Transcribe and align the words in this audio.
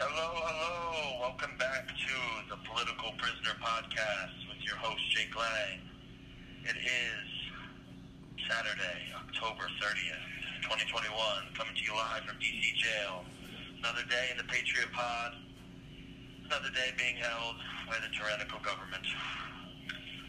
Hello, 0.00 0.32
hello. 0.32 1.20
Welcome 1.20 1.56
back 1.58 1.88
to 1.88 2.16
the 2.48 2.56
Political 2.64 3.12
Prisoner 3.20 3.56
Podcast 3.60 4.48
with 4.48 4.60
your 4.64 4.76
host, 4.76 5.00
Jake 5.12 5.36
Lang. 5.36 5.80
It 6.64 6.76
is 6.76 7.28
Saturday, 8.48 9.12
October 9.14 9.68
30th, 9.80 10.64
2021, 10.64 11.12
coming 11.52 11.74
to 11.76 11.82
you 11.84 11.92
live 11.92 12.24
from 12.24 12.36
DC 12.36 12.74
Jail. 12.80 13.24
Another 13.78 14.04
day 14.08 14.28
in 14.32 14.36
the 14.36 14.44
Patriot 14.44 14.92
Pod. 14.92 15.36
Another 16.46 16.68
day 16.72 16.92
being 16.98 17.16
held 17.16 17.56
by 17.86 17.96
the 18.00 18.08
tyrannical 18.16 18.58
government. 18.60 19.04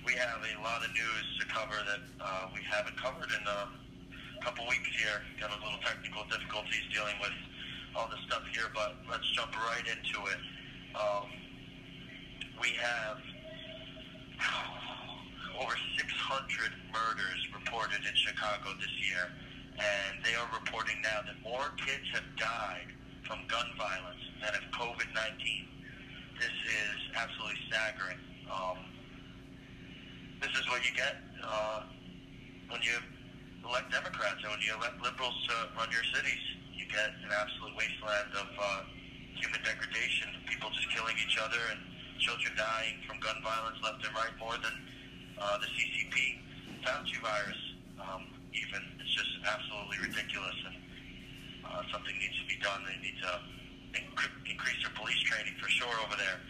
We 0.05 0.13
have 0.13 0.41
a 0.41 0.62
lot 0.63 0.81
of 0.84 0.89
news 0.94 1.26
to 1.39 1.45
cover 1.45 1.77
that 1.85 2.02
uh, 2.20 2.49
we 2.53 2.62
haven't 2.66 2.98
covered 2.98 3.30
in 3.30 3.45
a 3.45 3.70
couple 4.43 4.66
weeks 4.67 4.89
here. 4.98 5.21
Got 5.39 5.53
a 5.53 5.62
little 5.62 5.77
technical 5.85 6.26
difficulties 6.26 6.81
dealing 6.91 7.13
with 7.21 7.38
all 7.95 8.09
the 8.09 8.17
stuff 8.26 8.41
here, 8.52 8.66
but 8.73 8.98
let's 9.09 9.29
jump 9.38 9.53
right 9.70 9.85
into 9.85 10.17
it. 10.26 10.41
Um, 10.98 11.29
we 12.59 12.73
have 12.81 13.21
over 15.62 15.77
600 15.98 16.73
murders 16.90 17.41
reported 17.54 18.02
in 18.02 18.15
Chicago 18.18 18.73
this 18.81 18.95
year, 19.05 19.29
and 19.77 20.18
they 20.26 20.34
are 20.34 20.49
reporting 20.49 20.98
now 21.05 21.21
that 21.29 21.38
more 21.45 21.70
kids 21.77 22.09
have 22.13 22.26
died 22.38 22.90
from 23.29 23.45
gun 23.48 23.70
violence 23.77 24.26
than 24.41 24.57
of 24.57 24.65
COVID-19. 24.73 25.70
This 26.41 26.57
is 26.65 26.98
absolutely 27.13 27.62
staggering. 27.70 28.18
Um, 28.49 28.91
this 30.41 30.50
is 30.58 30.66
what 30.73 30.81
you 30.81 30.90
get 30.98 31.22
uh, 31.45 31.86
when 32.74 32.82
you 32.82 32.98
elect 33.62 33.93
Democrats 33.93 34.41
and 34.41 34.49
when 34.49 34.62
you 34.65 34.74
elect 34.74 34.98
liberals 34.98 35.38
to 35.46 35.54
run 35.77 35.85
your 35.93 36.04
cities. 36.18 36.41
You 36.74 36.90
get 36.90 37.13
an 37.21 37.29
absolute 37.29 37.77
wasteland 37.77 38.34
of 38.34 38.49
uh, 38.57 38.90
human 39.38 39.62
degradation, 39.62 40.34
people 40.49 40.74
just 40.74 40.90
killing 40.90 41.13
each 41.21 41.38
other 41.38 41.62
and 41.70 41.80
children 42.18 42.57
dying 42.57 42.98
from 43.05 43.21
gun 43.21 43.38
violence 43.46 43.77
left 43.85 44.02
and 44.02 44.13
right 44.18 44.34
more 44.41 44.57
than 44.57 44.76
uh, 45.38 45.62
the 45.62 45.70
CCP 45.77 46.41
Fauci 46.82 47.21
virus. 47.21 47.62
Um, 48.02 48.26
even 48.58 48.82
it's 48.98 49.13
just 49.13 49.30
absolutely 49.46 50.10
ridiculous, 50.10 50.58
and 50.65 50.77
uh, 51.70 51.82
something 51.93 52.18
needs 52.18 52.35
to 52.41 52.46
be 52.49 52.58
done. 52.65 52.82
They 52.82 52.98
need 52.98 53.18
to 53.21 53.34
inc- 53.93 54.41
increase 54.49 54.82
their 54.82 54.93
police 54.98 55.21
training 55.21 55.54
for 55.62 55.70
sure 55.70 55.93
over 56.02 56.18
there. 56.18 56.41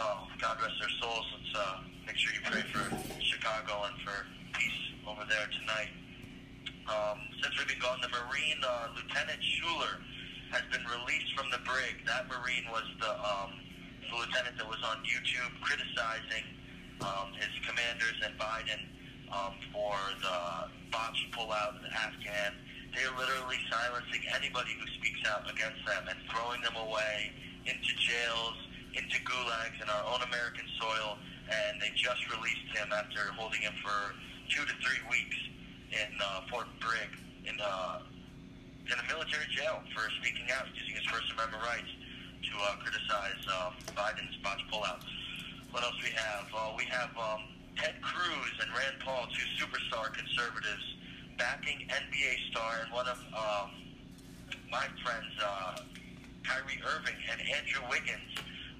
Oh, 0.00 0.24
God 0.40 0.56
rest 0.64 0.80
their 0.80 0.92
souls. 0.96 1.28
Let's 1.36 1.52
uh, 1.52 1.91
make 2.06 2.16
sure 2.16 2.32
you 2.34 2.42
pray 2.44 2.62
for 2.72 2.82
Chicago 3.20 3.86
and 3.86 3.96
for 4.02 4.26
peace 4.58 4.82
over 5.06 5.22
there 5.28 5.46
tonight. 5.60 5.92
Um, 6.90 7.18
since 7.42 7.54
we've 7.58 7.68
been 7.68 7.78
gone, 7.78 7.98
the 8.02 8.10
Marine 8.10 8.58
uh, 8.62 8.90
Lieutenant 8.98 9.38
Scheller 9.38 10.02
has 10.50 10.62
been 10.74 10.82
released 10.84 11.30
from 11.38 11.48
the 11.54 11.62
brig. 11.62 12.02
That 12.04 12.26
Marine 12.26 12.66
was 12.68 12.84
the, 12.98 13.12
um, 13.22 13.54
the 14.10 14.16
lieutenant 14.18 14.58
that 14.58 14.68
was 14.68 14.82
on 14.82 15.00
YouTube 15.06 15.52
criticizing 15.62 16.44
um, 17.00 17.32
his 17.38 17.50
commanders 17.62 18.18
and 18.26 18.34
Biden 18.36 18.82
um, 19.30 19.54
for 19.72 19.94
the 20.20 20.68
botched 20.90 21.30
pullout 21.32 21.80
in 21.80 21.90
Afghan. 21.94 22.52
They 22.92 23.08
are 23.08 23.16
literally 23.16 23.56
silencing 23.72 24.20
anybody 24.36 24.76
who 24.76 24.84
speaks 25.00 25.24
out 25.30 25.48
against 25.48 25.80
them 25.88 26.04
and 26.10 26.18
throwing 26.28 26.60
them 26.60 26.76
away 26.76 27.32
into 27.64 27.94
jails, 27.96 28.58
into 28.92 29.16
gulags 29.24 29.80
in 29.80 29.88
our 29.88 30.04
own 30.12 30.20
American 30.28 30.66
soil. 30.76 31.16
And 31.52 31.80
they 31.80 31.92
just 31.94 32.22
released 32.32 32.68
him 32.72 32.88
after 32.92 33.32
holding 33.36 33.60
him 33.60 33.74
for 33.84 34.14
two 34.48 34.64
to 34.64 34.74
three 34.80 35.02
weeks 35.10 35.36
in 35.92 36.10
uh, 36.16 36.48
Fort 36.50 36.68
Brigg 36.80 37.12
in 37.44 37.60
uh, 37.60 38.00
in 38.88 38.96
a 38.98 39.06
military 39.06 39.46
jail 39.52 39.84
for 39.94 40.08
speaking 40.20 40.48
out, 40.56 40.66
using 40.74 40.96
his 40.96 41.06
First 41.06 41.30
Amendment 41.32 41.62
rights 41.62 41.92
to 42.42 42.52
uh, 42.58 42.76
criticize 42.82 43.40
um, 43.48 43.72
Biden's 43.94 44.34
botched 44.42 44.66
pullout. 44.72 45.04
What 45.70 45.84
else 45.84 45.96
we 46.02 46.10
have? 46.10 46.46
Uh, 46.50 46.74
we 46.76 46.84
have 46.90 47.10
um, 47.16 47.46
Ted 47.76 47.94
Cruz 48.02 48.52
and 48.60 48.68
Rand 48.74 48.98
Paul, 49.00 49.28
two 49.32 49.46
superstar 49.56 50.12
conservatives, 50.12 50.84
backing 51.38 51.88
NBA 51.88 52.50
star 52.50 52.84
and 52.84 52.92
one 52.92 53.06
of 53.06 53.18
um, 53.32 53.70
my 54.70 54.86
friends, 55.04 55.32
uh, 55.42 55.76
Kyrie 56.44 56.80
Irving 56.84 57.16
and 57.30 57.40
Andrew 57.40 57.82
Wiggins. 57.88 58.32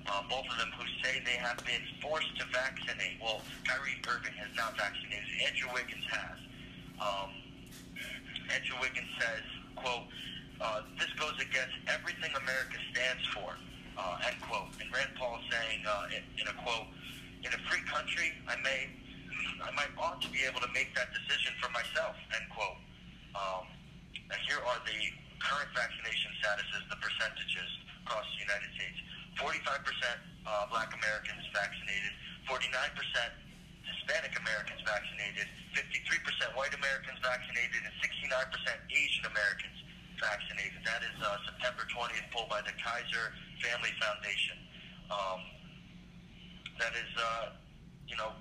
Uh, 0.07 0.23
both 0.29 0.45
of 0.51 0.57
them 0.59 0.73
who 0.77 0.85
say 1.03 1.23
they 1.25 1.39
have 1.39 1.59
been 1.65 1.83
forced 2.03 2.35
to 2.39 2.45
vaccinate. 2.53 3.17
Well, 3.23 3.41
Kyrie 3.65 4.03
Irving 4.09 4.35
has 4.35 4.51
not 4.57 4.77
vaccinated. 4.77 5.31
Andrew 5.47 5.71
Wiggins 5.73 6.05
has. 6.11 6.39
Um, 6.99 7.31
Andrew 8.51 8.77
Wiggins 8.83 9.09
says, 9.19 9.47
quote, 9.79 10.11
uh, 10.61 10.83
this 10.99 11.11
goes 11.19 11.35
against 11.39 11.75
everything 11.87 12.31
America 12.35 12.79
stands 12.91 13.25
for, 13.35 13.55
uh, 13.99 14.27
end 14.27 14.39
quote. 14.43 14.71
And 14.83 14.91
Rand 14.91 15.15
Paul 15.19 15.39
saying 15.51 15.83
uh, 15.87 16.15
in, 16.15 16.23
in 16.39 16.47
a 16.51 16.57
quote, 16.63 16.87
in 17.43 17.51
a 17.51 17.61
free 17.71 17.83
country, 17.87 18.31
I 18.47 18.59
may, 18.63 18.91
I 19.63 19.71
might 19.75 19.91
ought 19.99 20.23
to 20.23 20.31
be 20.31 20.43
able 20.47 20.63
to 20.63 20.71
make 20.75 20.95
that 20.95 21.11
decision 21.15 21.55
for 21.63 21.71
myself, 21.71 22.15
end 22.35 22.47
quote. 22.51 22.79
Um, 23.35 23.67
and 24.31 24.39
here 24.47 24.63
are 24.63 24.79
the 24.87 24.99
current 25.43 25.71
vaccination 25.75 26.31
statuses, 26.39 26.87
the 26.91 26.99
percentages 27.03 27.71
across 28.07 28.27
the 28.39 28.47
United 28.47 28.71
States. 28.79 28.99
45% 29.39 29.53
uh, 30.47 30.67
black 30.69 30.91
Americans 30.93 31.45
vaccinated, 31.55 32.13
49% 32.51 32.59
Hispanic 33.87 34.35
Americans 34.35 34.83
vaccinated, 34.83 35.47
53% 35.79 36.59
white 36.59 36.75
Americans 36.75 37.19
vaccinated, 37.23 37.81
and 37.87 37.95
69% 38.03 38.35
Asian 38.91 39.25
Americans 39.31 39.79
vaccinated. 40.19 40.81
That 40.83 41.03
is 41.07 41.17
uh, 41.23 41.39
September 41.47 41.87
20th, 41.87 42.27
pulled 42.35 42.51
by 42.51 42.63
the 42.67 42.75
Kaiser 42.79 43.31
Family 43.63 43.95
Foundation. 44.03 44.59
Um, 45.11 45.41
that 46.79 46.93
is, 46.99 47.11
uh, 47.15 47.55
you 48.11 48.19
know, 48.19 48.35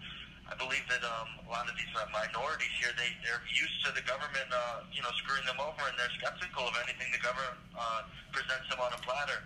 I 0.50 0.58
believe 0.60 0.84
that 0.92 1.00
um, 1.06 1.48
a 1.48 1.50
lot 1.50 1.70
of 1.70 1.78
these 1.80 1.94
uh, 1.96 2.04
minorities 2.12 2.74
here, 2.76 2.92
they, 3.00 3.14
they're 3.24 3.44
used 3.48 3.80
to 3.88 3.96
the 3.96 4.04
government, 4.04 4.50
uh, 4.52 4.84
you 4.92 5.00
know, 5.00 5.14
screwing 5.24 5.46
them 5.48 5.62
over, 5.64 5.80
and 5.88 5.96
they're 5.96 6.12
skeptical 6.20 6.68
of 6.68 6.76
anything 6.84 7.08
the 7.16 7.24
government 7.24 7.56
uh, 7.72 8.04
presents 8.36 8.68
them 8.68 8.84
on 8.84 8.92
a 8.92 9.02
platter. 9.06 9.40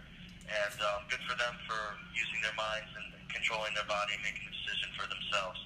And 0.46 0.78
um, 0.78 1.02
good 1.10 1.22
for 1.26 1.34
them 1.42 1.56
for 1.66 1.82
using 2.14 2.40
their 2.46 2.54
minds 2.54 2.90
and 2.94 3.08
controlling 3.34 3.74
their 3.74 3.90
body, 3.90 4.14
making 4.22 4.46
a 4.46 4.54
decision 4.54 4.90
for 4.94 5.10
themselves. 5.10 5.60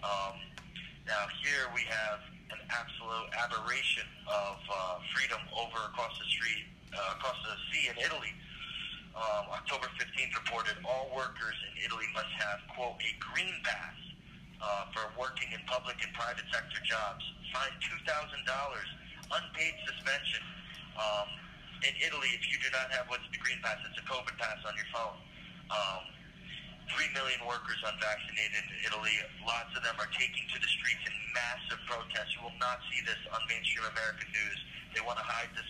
Um, 0.00 0.40
now 1.04 1.28
here 1.44 1.68
we 1.76 1.84
have 1.84 2.24
an 2.48 2.60
absolute 2.72 3.28
aberration 3.36 4.08
of 4.24 4.56
uh, 4.64 5.00
freedom 5.12 5.40
over 5.52 5.76
across 5.92 6.16
the 6.16 6.28
street, 6.32 6.64
uh, 6.96 7.20
across 7.20 7.36
the 7.44 7.56
sea 7.68 7.92
in 7.92 7.96
Italy. 8.00 8.32
Um, 9.14 9.46
October 9.52 9.86
15th 9.94 10.34
reported 10.34 10.74
all 10.82 11.12
workers 11.14 11.54
in 11.70 11.86
Italy 11.86 12.08
must 12.16 12.32
have, 12.34 12.64
quote, 12.74 12.98
a 12.98 13.12
green 13.20 13.54
pass 13.62 13.94
uh, 14.58 14.90
for 14.90 15.04
working 15.20 15.52
in 15.52 15.60
public 15.70 16.00
and 16.02 16.10
private 16.16 16.48
sector 16.50 16.80
jobs. 16.82 17.22
Fined 17.52 17.78
$2,000, 17.78 18.08
unpaid 18.08 19.74
suspension. 19.86 20.42
Um, 20.98 21.28
in 21.84 21.94
Italy, 22.00 22.32
if 22.32 22.44
you 22.48 22.56
do 22.58 22.68
not 22.72 22.88
have 22.96 23.06
what's 23.12 23.28
the 23.28 23.38
green 23.38 23.60
pass, 23.60 23.76
it's 23.84 24.00
a 24.00 24.06
COVID 24.08 24.34
pass 24.40 24.58
on 24.64 24.74
your 24.74 24.88
phone. 24.92 25.16
Um, 25.70 26.02
Three 26.92 27.08
million 27.16 27.40
workers 27.48 27.80
unvaccinated 27.80 28.60
in 28.60 28.76
Italy. 28.84 29.16
Lots 29.40 29.72
of 29.72 29.80
them 29.80 29.96
are 29.96 30.10
taking 30.12 30.44
to 30.52 30.60
the 30.60 30.68
streets 30.68 31.00
in 31.08 31.16
massive 31.32 31.80
protests. 31.88 32.36
You 32.36 32.44
will 32.44 32.58
not 32.60 32.84
see 32.92 33.00
this 33.08 33.16
on 33.32 33.40
mainstream 33.48 33.88
American 33.88 34.28
news. 34.28 34.58
They 34.92 35.00
want 35.00 35.16
to 35.16 35.24
hide 35.24 35.48
this, 35.56 35.66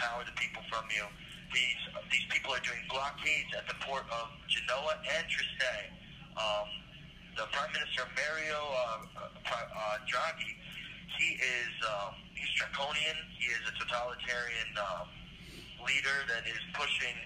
power 0.00 0.24
the 0.24 0.32
people 0.40 0.64
from 0.72 0.88
you. 0.88 1.04
These 1.52 1.80
these 2.10 2.26
people 2.32 2.56
are 2.56 2.64
doing 2.64 2.80
blockades 2.88 3.52
at 3.54 3.68
the 3.68 3.76
port 3.84 4.08
of 4.08 4.32
Genoa 4.48 4.98
and 5.04 5.24
Trieste. 5.28 5.92
Um, 6.34 6.66
the 7.36 7.46
Prime 7.52 7.70
Minister 7.76 8.08
Mario 8.16 8.58
uh, 8.58 9.04
uh, 9.20 9.52
uh, 9.52 9.96
Draghi, 10.08 10.58
he 11.20 11.38
is 11.38 11.72
um, 11.86 12.16
he's 12.34 12.50
draconian. 12.56 13.20
He 13.36 13.52
is 13.52 13.62
a 13.68 13.74
totalitarian 13.78 14.70
um, 14.80 15.06
leader 15.84 16.16
that 16.32 16.44
is 16.48 16.60
pushing 16.74 17.16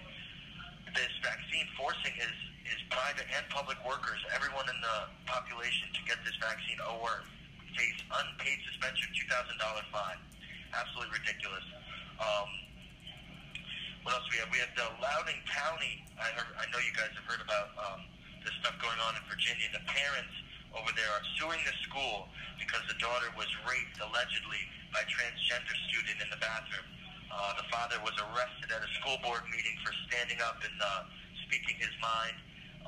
this 0.95 1.11
vaccine, 1.23 1.65
forcing 1.79 2.13
his 2.15 2.35
his 2.69 2.77
private 2.93 3.25
and 3.33 3.41
public 3.49 3.81
workers, 3.81 4.21
everyone 4.29 4.69
in 4.69 4.77
the 4.77 5.09
population 5.25 5.89
to 5.89 6.01
get 6.05 6.21
this 6.21 6.37
vaccine 6.37 6.77
or 6.85 7.25
face 7.73 7.97
unpaid 8.13 8.61
suspension, 8.69 9.09
$2,000 9.25 9.57
fine. 9.89 10.21
Absolutely 10.69 11.17
ridiculous. 11.17 11.65
Um, 12.21 12.49
what 14.05 14.21
else 14.21 14.29
we 14.29 14.37
have? 14.37 14.53
We 14.53 14.61
have 14.61 14.69
the 14.77 14.85
Loudoun 15.01 15.41
County. 15.49 16.05
I, 16.21 16.29
heard, 16.37 16.53
I 16.61 16.69
know 16.69 16.77
you 16.77 16.93
guys 16.93 17.09
have 17.17 17.25
heard 17.25 17.41
about 17.41 17.73
um, 17.81 18.05
this 18.45 18.53
stuff 18.61 18.77
going 18.77 19.01
on 19.01 19.17
in 19.17 19.23
Virginia. 19.25 19.65
The 19.73 19.85
parents 19.89 20.35
over 20.77 20.93
there 20.93 21.09
are 21.09 21.25
suing 21.41 21.59
the 21.65 21.73
school 21.89 22.29
because 22.61 22.85
the 22.85 22.97
daughter 23.01 23.33
was 23.33 23.49
raped 23.65 23.97
allegedly 23.97 24.61
by 24.93 25.01
transgender 25.09 25.73
student 25.89 26.21
in 26.21 26.29
the 26.29 26.37
bathroom. 26.37 26.85
Uh, 27.29 27.53
the 27.61 27.67
father 27.69 27.97
was 28.01 28.13
arrested 28.17 28.69
at 28.73 28.81
a 28.81 28.91
school 28.99 29.17
board 29.21 29.45
meeting 29.53 29.77
for 29.85 29.93
standing 30.09 30.41
up 30.41 30.57
and 30.65 30.77
uh, 30.81 31.05
speaking 31.45 31.77
his 31.77 31.93
mind 32.01 32.35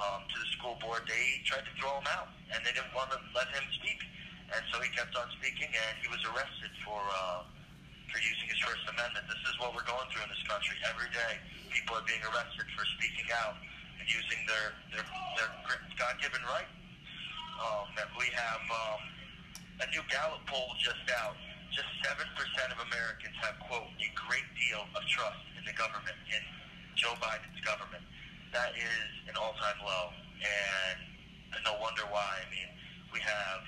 um, 0.01 0.25
to 0.25 0.35
the 0.41 0.49
school 0.57 0.77
board, 0.81 1.05
they 1.05 1.41
tried 1.45 1.61
to 1.61 1.73
throw 1.77 1.93
him 2.01 2.09
out, 2.17 2.33
and 2.53 2.65
they 2.65 2.73
didn't 2.73 2.93
want 2.97 3.13
to 3.13 3.19
let 3.37 3.49
him 3.53 3.65
speak. 3.77 4.01
And 4.51 4.61
so 4.73 4.81
he 4.81 4.89
kept 4.91 5.13
on 5.15 5.29
speaking, 5.37 5.69
and 5.69 5.93
he 6.01 6.09
was 6.09 6.19
arrested 6.27 6.73
for 6.83 6.99
uh, 6.99 7.45
for 8.09 8.19
using 8.19 8.51
his 8.51 8.59
First 8.59 8.83
Amendment. 8.91 9.23
This 9.31 9.39
is 9.47 9.55
what 9.63 9.71
we're 9.71 9.87
going 9.87 10.03
through 10.11 10.27
in 10.27 10.31
this 10.33 10.43
country 10.43 10.75
every 10.83 11.07
day. 11.15 11.39
People 11.71 11.95
are 11.95 12.03
being 12.03 12.19
arrested 12.27 12.67
for 12.75 12.83
speaking 12.99 13.29
out 13.31 13.55
and 14.01 14.05
using 14.11 14.41
their 14.49 14.75
their, 14.91 15.05
their 15.39 15.51
God-given 15.95 16.43
right. 16.49 16.67
Um, 17.61 17.87
we 18.17 18.27
have 18.33 18.63
um, 18.69 18.99
a 19.81 19.87
new 19.89 20.03
Gallup 20.09 20.43
poll 20.45 20.73
just 20.77 21.05
out. 21.15 21.37
Just 21.71 21.87
seven 22.03 22.27
percent 22.35 22.69
of 22.75 22.79
Americans 22.83 23.35
have 23.39 23.55
quote 23.65 23.87
a 23.95 24.09
great 24.27 24.45
deal 24.59 24.83
of 24.91 25.01
trust 25.07 25.39
in 25.55 25.63
the 25.63 25.71
government 25.73 26.19
in 26.27 26.43
Joe 26.99 27.15
Biden's 27.23 27.63
government. 27.63 28.03
That 28.51 28.75
is 28.75 29.07
an 29.31 29.39
all-time 29.39 29.79
low, 29.79 30.11
and 30.43 30.99
no 31.63 31.79
wonder 31.79 32.03
why. 32.11 32.43
I 32.43 32.47
mean, 32.51 32.67
we 33.15 33.23
have 33.23 33.63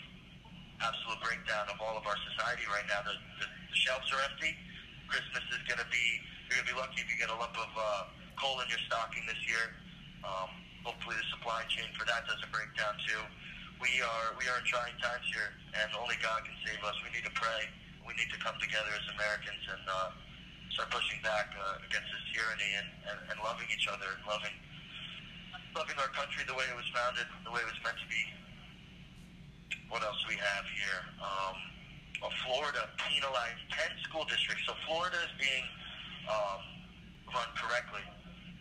absolute 0.83 1.23
breakdown 1.23 1.71
of 1.71 1.79
all 1.79 1.95
of 1.95 2.03
our 2.03 2.19
society 2.27 2.67
right 2.67 2.83
now. 2.91 3.07
The, 3.07 3.15
the, 3.39 3.47
the 3.47 3.77
shelves 3.87 4.11
are 4.11 4.19
empty. 4.27 4.51
Christmas 5.07 5.45
is 5.55 5.63
going 5.63 5.79
to 5.79 5.87
be, 5.87 6.05
you're 6.51 6.59
going 6.59 6.67
to 6.67 6.71
be 6.75 6.79
lucky 6.79 6.99
if 6.99 7.07
you 7.07 7.15
get 7.15 7.31
a 7.31 7.37
lump 7.39 7.55
of 7.55 7.71
uh, 7.71 8.11
coal 8.35 8.59
in 8.59 8.67
your 8.67 8.83
stocking 8.83 9.23
this 9.23 9.39
year. 9.47 9.71
Um, 10.27 10.51
hopefully 10.83 11.15
the 11.15 11.27
supply 11.31 11.63
chain 11.71 11.87
for 11.95 12.03
that 12.03 12.27
doesn't 12.27 12.51
break 12.51 12.67
down 12.75 12.99
too. 13.07 13.23
We 13.79 14.03
are, 14.03 14.35
we 14.35 14.43
are 14.51 14.59
in 14.59 14.67
trying 14.67 14.95
times 14.99 15.23
here, 15.31 15.55
and 15.79 15.87
only 15.95 16.19
God 16.19 16.43
can 16.43 16.55
save 16.67 16.83
us. 16.83 16.95
We 16.99 17.15
need 17.15 17.23
to 17.23 17.35
pray. 17.35 17.71
We 18.03 18.13
need 18.19 18.29
to 18.31 18.39
come 18.39 18.55
together 18.59 18.91
as 18.93 19.05
Americans 19.15 19.63
and 19.67 19.83
uh, 19.87 20.09
start 20.75 20.91
pushing 20.91 21.19
back 21.23 21.53
uh, 21.55 21.83
against 21.87 22.09
this 22.11 22.25
tyranny 22.35 22.71
and, 22.77 22.89
and, 23.09 23.17
and 23.31 23.37
loving 23.41 23.67
each 23.71 23.87
other 23.87 24.17
and 24.17 24.21
loving, 24.27 24.55
loving 25.73 25.97
our 25.99 26.11
country 26.11 26.43
the 26.45 26.55
way 26.55 26.67
it 26.67 26.77
was 26.77 26.87
founded, 26.91 27.25
the 27.47 27.51
way 27.53 27.63
it 27.63 27.69
was 27.69 27.79
meant 27.85 27.97
to 27.99 28.09
be 28.11 28.21
what 29.93 30.01
else 30.01 30.17
we 30.25 30.33
have 30.41 30.65
here? 30.73 31.01
Um, 31.21 31.55
well, 32.17 32.33
Florida 32.49 32.89
penalized 32.97 33.61
10 33.77 33.93
school 34.09 34.25
districts. 34.25 34.65
So 34.65 34.73
Florida 34.89 35.21
is 35.21 35.33
being 35.37 35.65
um, 36.25 36.65
run 37.29 37.45
correctly. 37.53 38.01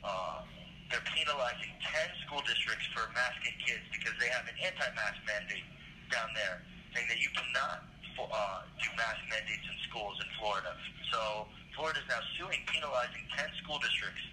Uh, 0.04 0.44
they're 0.92 1.00
penalizing 1.08 1.72
10 1.80 2.28
school 2.28 2.44
districts 2.44 2.84
for 2.92 3.08
masking 3.16 3.56
kids 3.64 3.80
because 3.96 4.12
they 4.20 4.28
have 4.28 4.44
an 4.44 4.60
anti-mask 4.60 5.16
mandate 5.24 5.64
down 6.12 6.28
there 6.36 6.60
saying 6.92 7.08
that 7.08 7.16
you 7.16 7.32
cannot 7.32 7.88
uh, 8.18 8.66
do 8.80 8.88
mask 8.96 9.20
mandates 9.30 9.64
in 9.64 9.76
schools 9.88 10.16
in 10.20 10.28
Florida. 10.40 10.72
So 11.12 11.46
Florida 11.76 12.00
is 12.00 12.08
now 12.08 12.20
suing, 12.36 12.60
penalizing 12.68 13.24
10 13.36 13.48
school 13.64 13.80
districts 13.80 14.24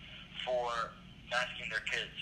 for 0.44 0.92
masking 1.31 1.70
their 1.72 1.84
kids. 1.88 2.16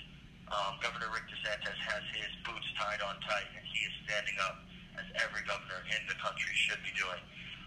Um, 0.48 0.80
Governor 0.80 1.12
Rick 1.12 1.28
DeSantis 1.28 1.76
has 1.76 2.04
his 2.16 2.32
boots 2.48 2.68
tied 2.80 3.04
on 3.04 3.20
tight, 3.28 3.50
and 3.52 3.64
he 3.68 3.80
is 3.84 3.94
standing 4.08 4.38
up 4.48 4.64
as 4.96 5.08
every 5.20 5.44
governor 5.44 5.84
in 5.92 6.02
the 6.08 6.16
country 6.18 6.54
should 6.56 6.80
be 6.88 6.94
doing. 6.96 7.20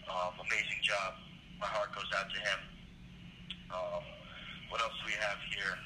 Um, 0.08 0.34
amazing 0.40 0.80
job. 0.82 1.20
My 1.60 1.68
heart 1.68 1.92
goes 1.92 2.08
out 2.16 2.32
to 2.32 2.38
him. 2.40 2.60
Um, 3.70 4.02
what 4.72 4.80
else 4.80 4.96
do 5.02 5.12
we 5.12 5.18
have 5.20 5.38
here? 5.52 5.76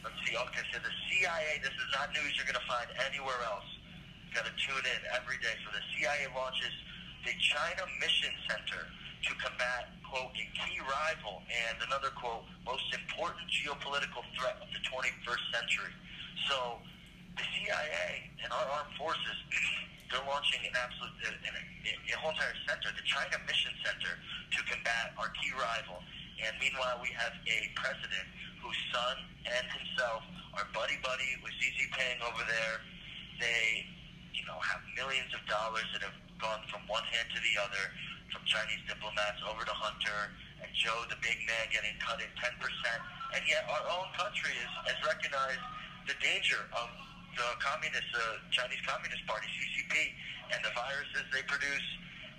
Let's 0.00 0.16
see. 0.24 0.32
Okay, 0.32 0.64
so 0.72 0.80
the 0.80 0.94
CIA, 1.10 1.60
this 1.60 1.76
is 1.76 1.88
not 1.92 2.08
news 2.16 2.32
you're 2.40 2.48
going 2.48 2.58
to 2.58 2.70
find 2.70 2.88
anywhere 3.04 3.36
else. 3.44 3.68
Got 4.32 4.48
to 4.48 4.54
tune 4.56 4.86
in 4.86 5.00
every 5.12 5.36
day. 5.44 5.52
So 5.60 5.74
the 5.76 5.84
CIA 5.92 6.30
launches 6.32 6.72
the 7.24 7.34
China 7.36 7.84
Mission 8.00 8.32
Center 8.48 8.88
to 8.88 9.30
combat, 9.36 9.92
quote, 10.08 10.32
a 10.32 10.46
key 10.56 10.80
rival 10.80 11.44
and 11.48 11.76
another, 11.84 12.08
quote, 12.16 12.44
most 12.64 12.88
important 12.96 13.44
geopolitical 13.52 14.24
threat 14.32 14.56
of 14.64 14.68
the 14.72 14.80
21st 14.88 15.44
century. 15.52 15.94
So 16.48 16.80
the 17.36 17.44
CIA 17.44 18.30
and 18.40 18.48
our 18.52 18.66
armed 18.80 18.96
forces 18.96 19.36
they're 20.10 20.24
launching 20.26 20.58
an 20.66 20.74
absolute, 20.74 21.14
uh, 21.22 21.54
a, 21.86 21.92
a 21.94 22.16
whole 22.18 22.34
entire 22.34 22.56
center, 22.66 22.90
the 22.96 23.06
China 23.06 23.38
Mission 23.46 23.70
Center, 23.86 24.18
to 24.18 24.58
combat 24.66 25.14
our 25.14 25.30
key 25.38 25.54
rival. 25.54 26.02
And 26.42 26.56
meanwhile, 26.58 26.98
we 26.98 27.14
have 27.14 27.36
a 27.46 27.58
president 27.78 28.26
whose 28.58 28.76
son 28.90 29.22
and 29.46 29.64
himself 29.70 30.26
are 30.58 30.66
buddy-buddy 30.74 31.38
with 31.46 31.54
Xi 31.62 31.70
Jinping 31.78 32.18
over 32.26 32.42
there. 32.42 32.82
They, 33.38 33.86
you 34.34 34.42
know, 34.50 34.58
have 34.58 34.82
millions 34.98 35.30
of 35.30 35.46
dollars 35.46 35.86
that 35.94 36.02
have 36.02 36.16
gone 36.40 36.64
from 36.72 36.82
one 36.88 37.04
hand 37.12 37.28
to 37.36 37.40
the 37.44 37.54
other, 37.60 37.84
from 38.32 38.42
Chinese 38.48 38.80
diplomats 38.88 39.40
over 39.44 39.62
to 39.62 39.74
Hunter, 39.76 40.32
and 40.64 40.70
Joe, 40.72 41.04
the 41.12 41.20
big 41.20 41.36
man, 41.44 41.64
getting 41.70 41.94
cut 42.00 42.18
in 42.20 42.28
10%. 42.40 42.56
And 43.36 43.42
yet 43.46 43.68
our 43.68 43.84
own 43.92 44.08
country 44.16 44.56
is, 44.56 44.72
has 44.88 44.98
recognized 45.04 45.62
the 46.08 46.16
danger 46.18 46.58
of 46.74 46.88
the 47.36 47.48
communist, 47.62 48.10
uh, 48.16 48.42
Chinese 48.50 48.80
Communist 48.82 49.22
Party, 49.28 49.46
CCP, 49.54 49.94
and 50.56 50.60
the 50.66 50.72
viruses 50.74 51.24
they 51.30 51.44
produce, 51.46 51.88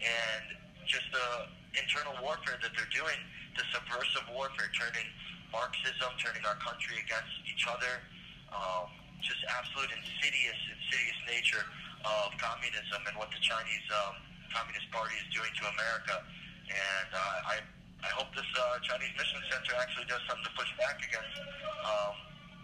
and 0.04 0.58
just 0.90 1.08
the 1.16 1.48
internal 1.80 2.18
warfare 2.20 2.60
that 2.60 2.74
they're 2.76 2.94
doing, 2.94 3.18
the 3.56 3.64
subversive 3.72 4.28
warfare, 4.36 4.68
turning 4.76 5.08
Marxism, 5.54 6.12
turning 6.20 6.44
our 6.44 6.60
country 6.60 7.00
against 7.00 7.32
each 7.48 7.64
other, 7.70 8.04
um, 8.52 8.92
just 9.24 9.40
absolute 9.48 9.92
insidious, 9.96 10.60
insidious 10.76 11.20
nature 11.30 11.64
of 12.06 12.34
communism 12.38 13.02
and 13.08 13.16
what 13.18 13.30
the 13.30 13.42
Chinese 13.42 13.86
um, 13.94 14.18
Communist 14.52 14.90
Party 14.92 15.16
is 15.22 15.28
doing 15.32 15.50
to 15.62 15.64
America. 15.72 16.16
And 16.72 17.10
uh, 17.14 17.52
I, 17.54 17.56
I 18.02 18.10
hope 18.16 18.34
this 18.34 18.48
uh, 18.58 18.80
Chinese 18.84 19.14
Mission 19.16 19.42
Center 19.52 19.78
actually 19.78 20.08
does 20.10 20.22
something 20.26 20.46
to 20.46 20.54
push 20.58 20.72
back 20.80 21.00
against 21.04 21.36
um, 21.86 22.16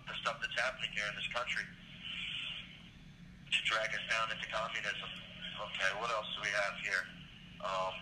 the 0.08 0.16
stuff 0.24 0.40
that's 0.42 0.58
happening 0.58 0.90
here 0.96 1.08
in 1.08 1.16
this 1.16 1.28
country 1.32 1.66
to 1.66 3.60
drag 3.68 3.90
us 3.92 4.04
down 4.12 4.32
into 4.32 4.48
communism. 4.50 5.10
Okay, 5.58 5.92
what 6.00 6.10
else 6.14 6.30
do 6.36 6.40
we 6.46 6.54
have 6.54 6.76
here? 6.82 7.04
Um, 7.64 7.94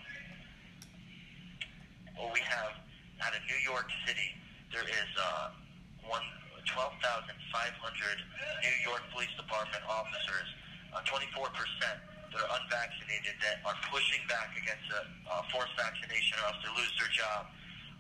well, 2.20 2.32
we 2.32 2.44
have 2.44 2.76
out 3.24 3.32
of 3.32 3.42
New 3.48 3.62
York 3.64 3.88
City, 4.04 4.36
there 4.72 4.84
is 4.84 5.12
uh, 5.16 5.56
one 6.04 6.24
12,500 6.66 7.30
New 7.30 8.78
York 8.84 9.04
Police 9.14 9.32
Department 9.38 9.84
officers, 9.86 10.50
uh, 10.96 11.04
24% 11.04 11.28
that 11.36 12.40
are 12.40 12.52
unvaccinated 12.60 13.36
that 13.44 13.60
are 13.68 13.76
pushing 13.92 14.24
back 14.32 14.56
against 14.56 14.88
a 14.96 15.02
uh, 15.28 15.44
forced 15.52 15.76
vaccination 15.76 16.40
or 16.40 16.52
else 16.52 16.60
they 16.64 16.72
lose 16.76 16.94
their 17.00 17.12
job. 17.12 17.48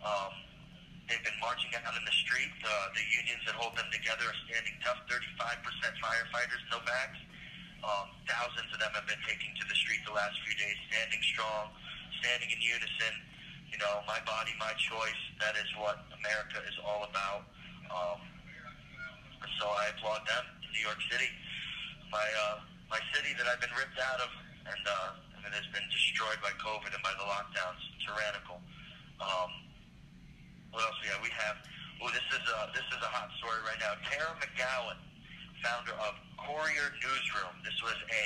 Um, 0.04 0.32
they've 1.08 1.24
been 1.24 1.40
marching 1.44 1.72
out 1.76 1.96
in 1.96 2.04
the 2.04 2.18
street. 2.24 2.52
Uh, 2.64 2.70
the 2.96 3.06
unions 3.16 3.44
that 3.48 3.56
hold 3.56 3.76
them 3.76 3.88
together 3.92 4.28
are 4.28 4.40
standing 4.48 4.76
tough. 4.84 5.00
35% 5.08 5.24
firefighters, 6.00 6.62
no 6.72 6.80
vax. 6.84 7.16
Um, 7.86 8.10
thousands 8.26 8.72
of 8.74 8.80
them 8.82 8.92
have 8.98 9.06
been 9.06 9.22
taking 9.30 9.54
to 9.62 9.64
the 9.70 9.78
street 9.78 10.02
the 10.10 10.16
last 10.16 10.34
few 10.42 10.56
days, 10.58 10.78
standing 10.90 11.22
strong, 11.22 11.70
standing 12.24 12.50
in 12.50 12.60
unison. 12.60 13.14
You 13.70 13.78
know, 13.78 14.02
my 14.10 14.18
body, 14.26 14.56
my 14.58 14.74
choice. 14.80 15.22
That 15.38 15.54
is 15.60 15.70
what 15.78 16.02
America 16.16 16.64
is 16.66 16.76
all 16.82 17.06
about. 17.06 17.46
Um, 17.92 18.20
so 19.62 19.70
I 19.70 19.94
applaud 19.94 20.26
them 20.26 20.46
in 20.66 20.70
New 20.74 20.84
York 20.84 21.00
City, 21.12 21.30
my 22.10 22.26
uh, 22.26 22.66
my 22.90 23.02
city 23.14 23.34
that 23.38 23.46
I've 23.50 23.62
been 23.62 23.74
ripped 23.74 23.98
out 23.98 24.20
of, 24.22 24.32
and 24.70 24.84
uh, 24.86 25.42
and 25.42 25.42
it 25.50 25.54
has 25.54 25.70
been 25.74 25.86
destroyed 25.90 26.40
by 26.42 26.54
COVID 26.62 26.92
and 26.92 27.04
by 27.06 27.14
the 27.18 27.26
lockdowns. 27.26 27.82
Tyrannical. 28.02 28.62
Um, 29.22 29.52
what 30.70 30.84
else 30.86 31.00
have? 31.10 31.22
We 31.24 31.34
have. 31.34 31.58
Oh, 32.04 32.12
this 32.12 32.28
is 32.36 32.44
a 32.44 32.60
this 32.76 32.88
is 32.92 33.02
a 33.02 33.12
hot 33.12 33.32
story 33.40 33.64
right 33.66 33.80
now. 33.80 33.96
Tara 34.06 34.36
McGowan 34.38 35.00
founder 35.66 35.98
of 35.98 36.14
Courier 36.38 36.94
Newsroom. 37.02 37.58
This 37.66 37.74
was 37.82 37.98
a 37.98 38.26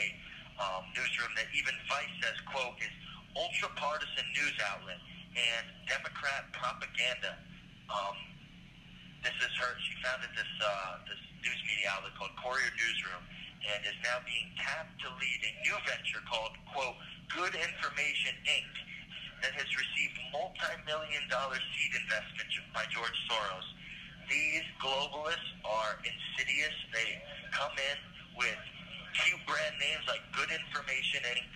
um, 0.60 0.84
newsroom 0.92 1.32
that 1.40 1.48
even 1.56 1.72
Vice 1.88 2.12
says, 2.20 2.36
quote, 2.52 2.76
is 2.84 2.92
ultra-partisan 3.32 4.28
news 4.36 4.56
outlet 4.60 5.00
and 5.40 5.64
Democrat 5.88 6.52
propaganda. 6.52 7.40
Um, 7.88 8.18
this 9.24 9.36
is 9.40 9.52
her. 9.56 9.72
She 9.88 9.96
founded 10.04 10.28
this 10.36 10.52
uh, 10.60 11.00
this 11.08 11.20
news 11.40 11.60
media 11.64 11.96
outlet 11.96 12.12
called 12.20 12.36
Courier 12.40 12.72
Newsroom, 12.76 13.24
and 13.68 13.80
is 13.84 13.98
now 14.04 14.20
being 14.24 14.48
tapped 14.60 14.96
to 15.04 15.10
lead 15.20 15.40
a 15.44 15.52
new 15.68 15.78
venture 15.84 16.24
called 16.28 16.56
quote 16.72 16.98
Good 17.36 17.54
Information 17.60 18.34
Inc. 18.48 18.72
that 19.44 19.54
has 19.56 19.70
received 19.72 20.16
multi-million 20.32 21.24
dollar 21.28 21.60
seed 21.76 21.92
investment 21.96 22.50
by 22.72 22.86
George 22.90 23.16
Soros. 23.28 23.68
These 24.32 24.66
globalists 24.80 25.52
are 25.66 26.00
insidious. 26.06 26.76
They 26.94 27.18
come 27.52 27.74
in 27.76 27.98
with 28.38 28.60
cute 29.26 29.42
brand 29.50 29.76
names 29.82 30.06
like 30.08 30.22
Good 30.32 30.54
Information 30.54 31.26
Inc. 31.36 31.50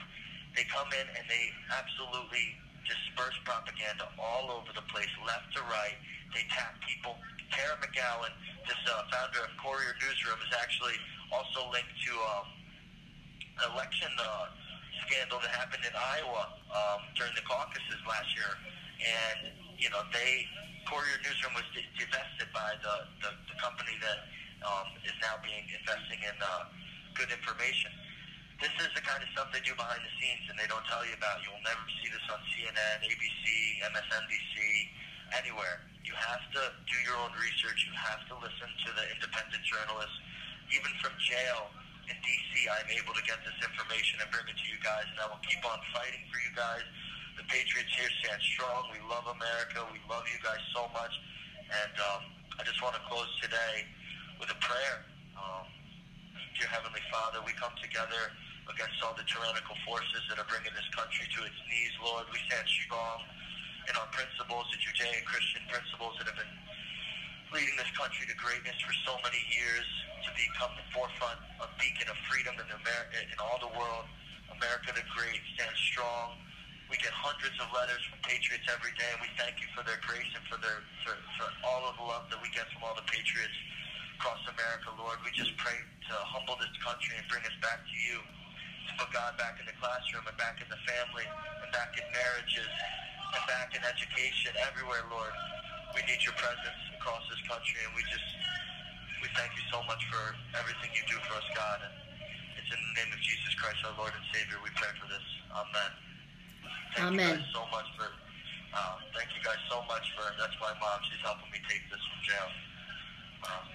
They 0.58 0.66
come 0.70 0.90
in 0.94 1.08
and 1.18 1.26
they 1.30 1.46
absolutely 1.74 2.58
disperse 2.86 3.36
propaganda 3.48 4.10
all 4.20 4.52
over 4.52 4.70
the 4.76 4.86
place, 4.92 5.10
left 5.26 5.50
to 5.56 5.62
right. 5.72 5.98
They 6.36 6.46
tap 6.52 6.78
people. 6.84 7.16
Tara 7.54 7.78
McGowan, 7.78 8.34
this 8.66 8.82
uh, 8.90 9.06
founder 9.14 9.46
of 9.46 9.54
Courier 9.62 9.94
Newsroom, 10.02 10.42
is 10.42 10.54
actually 10.58 10.98
also 11.34 11.66
linked 11.74 11.98
to 12.06 12.14
um, 12.38 12.48
election 13.74 14.10
uh, 14.22 14.54
scandal 15.10 15.42
that 15.42 15.52
happened 15.58 15.84
in 15.84 15.94
Iowa 15.94 16.54
um, 16.70 17.02
during 17.18 17.34
the 17.34 17.46
caucuses 17.46 18.00
last 18.06 18.30
year. 18.38 18.54
And, 19.04 19.52
you 19.82 19.90
know, 19.90 20.06
they 20.14 20.48
Courier 20.88 21.20
Newsroom 21.24 21.56
was 21.56 21.68
divested 21.74 22.50
by 22.52 22.76
the, 22.84 22.96
the, 23.24 23.32
the 23.50 23.58
company 23.58 23.96
that 24.04 24.30
um, 24.68 24.88
is 25.08 25.16
now 25.24 25.40
being 25.42 25.64
investing 25.72 26.20
in 26.22 26.36
uh, 26.38 26.70
good 27.16 27.32
information. 27.32 27.92
This 28.60 28.72
is 28.80 28.92
the 28.96 29.04
kind 29.04 29.20
of 29.20 29.28
stuff 29.36 29.52
they 29.52 29.64
do 29.64 29.76
behind 29.76 30.00
the 30.04 30.14
scenes, 30.20 30.44
and 30.48 30.56
they 30.56 30.70
don't 30.72 30.84
tell 30.88 31.04
you 31.04 31.16
about. 31.18 31.44
You'll 31.44 31.64
never 31.66 31.84
see 32.00 32.08
this 32.08 32.24
on 32.32 32.40
CNN, 32.52 33.04
ABC, 33.04 33.44
MSNBC, 33.92 34.56
anywhere. 35.36 35.84
You 36.08 36.16
have 36.16 36.44
to 36.56 36.62
do 36.88 36.98
your 37.04 37.18
own 37.20 37.32
research. 37.36 37.84
You 37.84 37.96
have 37.96 38.24
to 38.32 38.36
listen 38.40 38.70
to 38.70 38.90
the 38.96 39.04
independent 39.18 39.64
journalists. 39.68 40.16
Even 40.72 40.92
from 41.04 41.14
jail 41.20 41.68
in 42.08 42.16
D.C., 42.24 42.52
I'm 42.68 42.90
able 42.96 43.16
to 43.16 43.24
get 43.28 43.40
this 43.44 43.56
information 43.60 44.24
and 44.24 44.28
bring 44.32 44.48
it 44.48 44.56
to 44.56 44.68
you 44.72 44.80
guys, 44.80 45.08
and 45.12 45.20
I 45.20 45.28
will 45.28 45.44
keep 45.44 45.60
on 45.64 45.80
fighting 45.92 46.24
for 46.32 46.40
you 46.40 46.52
guys. 46.56 46.86
The 47.36 47.46
Patriots 47.50 47.92
here 47.98 48.12
stand 48.24 48.40
strong. 48.56 48.94
We 48.94 49.02
love 49.10 49.26
America. 49.26 49.84
We 49.90 50.00
love 50.06 50.24
you 50.30 50.40
guys 50.46 50.62
so 50.76 50.86
much. 50.94 51.14
And 51.68 51.96
um, 51.98 52.22
I 52.60 52.62
just 52.62 52.78
want 52.86 52.94
to 52.94 53.04
close 53.10 53.30
today 53.42 53.90
with 54.38 54.54
a 54.54 54.60
prayer. 54.62 55.10
Um, 55.34 55.66
dear 56.60 56.70
Heavenly 56.70 57.02
Father, 57.10 57.42
we 57.42 57.52
come 57.58 57.74
together 57.82 58.30
against 58.70 59.02
all 59.02 59.18
the 59.18 59.26
tyrannical 59.26 59.76
forces 59.84 60.22
that 60.30 60.38
are 60.38 60.48
bringing 60.48 60.72
this 60.78 60.88
country 60.94 61.26
to 61.26 61.40
its 61.44 61.60
knees, 61.68 61.94
Lord. 62.00 62.30
We 62.32 62.40
stand 62.48 62.68
strong 62.70 63.26
in 63.90 63.94
our 64.00 64.08
principles, 64.16 64.70
the 64.72 64.80
Judean 64.80 65.24
Christian 65.28 65.64
principles 65.68 66.16
that 66.22 66.30
have 66.32 66.40
been 66.40 66.56
leading 67.52 67.76
this 67.76 67.92
country 67.98 68.26
to 68.30 68.36
greatness 68.40 68.78
for 68.82 68.96
so 69.04 69.20
many 69.22 69.42
years, 69.52 69.88
to 70.26 70.30
become 70.64 70.80
the 70.80 70.88
forefront 70.96 71.40
of 71.60 71.68
beacon 71.76 72.08
of 72.08 72.16
freedom 72.32 72.56
in, 72.56 72.70
America, 72.72 73.20
in 73.20 73.36
all 73.44 73.60
the 73.60 73.74
world. 73.76 74.08
America 74.56 74.96
the 74.96 75.04
Great 75.12 75.44
stands 75.60 75.76
strong. 75.92 76.40
We 76.88 76.96
get 77.04 77.12
hundreds 77.12 77.58
of 77.60 77.68
letters 77.76 78.00
from 78.08 78.24
patriots 78.24 78.64
every 78.72 78.96
day, 78.96 79.10
and 79.12 79.20
we 79.20 79.28
thank 79.36 79.60
you 79.60 79.68
for 79.76 79.84
their 79.84 80.00
grace 80.08 80.30
and 80.32 80.46
for 80.48 80.56
their 80.64 80.80
for, 81.04 81.20
for 81.36 81.48
all 81.68 81.84
of 81.84 82.00
the 82.00 82.06
love 82.06 82.32
that 82.32 82.40
we 82.40 82.48
get 82.56 82.64
from 82.72 82.88
all 82.88 82.96
the 82.96 83.04
patriots 83.12 83.56
across 84.16 84.40
America, 84.48 84.94
Lord. 84.96 85.20
We 85.28 85.36
just 85.36 85.52
pray 85.60 85.76
to 85.76 86.16
humble 86.32 86.56
this 86.64 86.72
country 86.80 87.20
and 87.20 87.28
bring 87.28 87.44
us 87.44 87.58
back 87.60 87.84
to 87.84 87.98
you. 88.08 88.24
To 88.24 88.92
put 89.04 89.10
God 89.12 89.36
back 89.36 89.60
in 89.60 89.68
the 89.68 89.76
classroom 89.84 90.24
and 90.28 90.38
back 90.40 90.64
in 90.64 90.68
the 90.72 90.80
family 90.88 91.28
and 91.28 91.70
back 91.76 91.92
in 92.00 92.06
marriages 92.14 92.72
and 93.36 93.44
back 93.52 93.76
in 93.76 93.82
education, 93.84 94.56
everywhere, 94.64 95.04
Lord. 95.12 95.34
We 95.92 96.04
need 96.08 96.24
your 96.24 96.36
presence 96.40 96.80
across 97.00 97.24
this 97.28 97.42
country, 97.48 97.80
and 97.84 97.92
we 97.96 98.04
just 98.12 98.28
thank 99.34 99.52
you 99.58 99.66
so 99.74 99.82
much 99.90 100.02
for 100.10 100.22
everything 100.58 100.90
you 100.94 101.04
do 101.10 101.18
for 101.26 101.38
us, 101.38 101.48
God. 101.58 101.80
And 101.82 101.94
it's 102.58 102.70
in 102.70 102.80
the 102.80 102.94
name 103.02 103.12
of 103.14 103.22
Jesus 103.22 103.52
Christ, 103.58 103.82
our 103.86 103.96
Lord 103.98 104.14
and 104.14 104.26
Savior, 104.34 104.58
we 104.62 104.70
pray 104.78 104.94
for 104.98 105.10
this. 105.10 105.26
Amen. 105.54 105.92
Thank 106.94 107.08
Amen. 107.14 107.18
you 107.18 107.42
guys 107.42 107.54
so 107.54 107.64
much 107.74 107.90
for. 107.98 108.08
Um, 108.74 108.98
thank 109.14 109.30
you 109.38 109.42
guys 109.46 109.62
so 109.70 109.86
much 109.86 110.06
for. 110.18 110.26
That's 110.38 110.58
my 110.58 110.74
mom. 110.82 110.98
She's 111.10 111.22
helping 111.22 111.50
me 111.54 111.62
take 111.70 111.82
this 111.94 112.02
from 112.02 112.20
jail. 112.26 112.50
Um, 113.46 113.66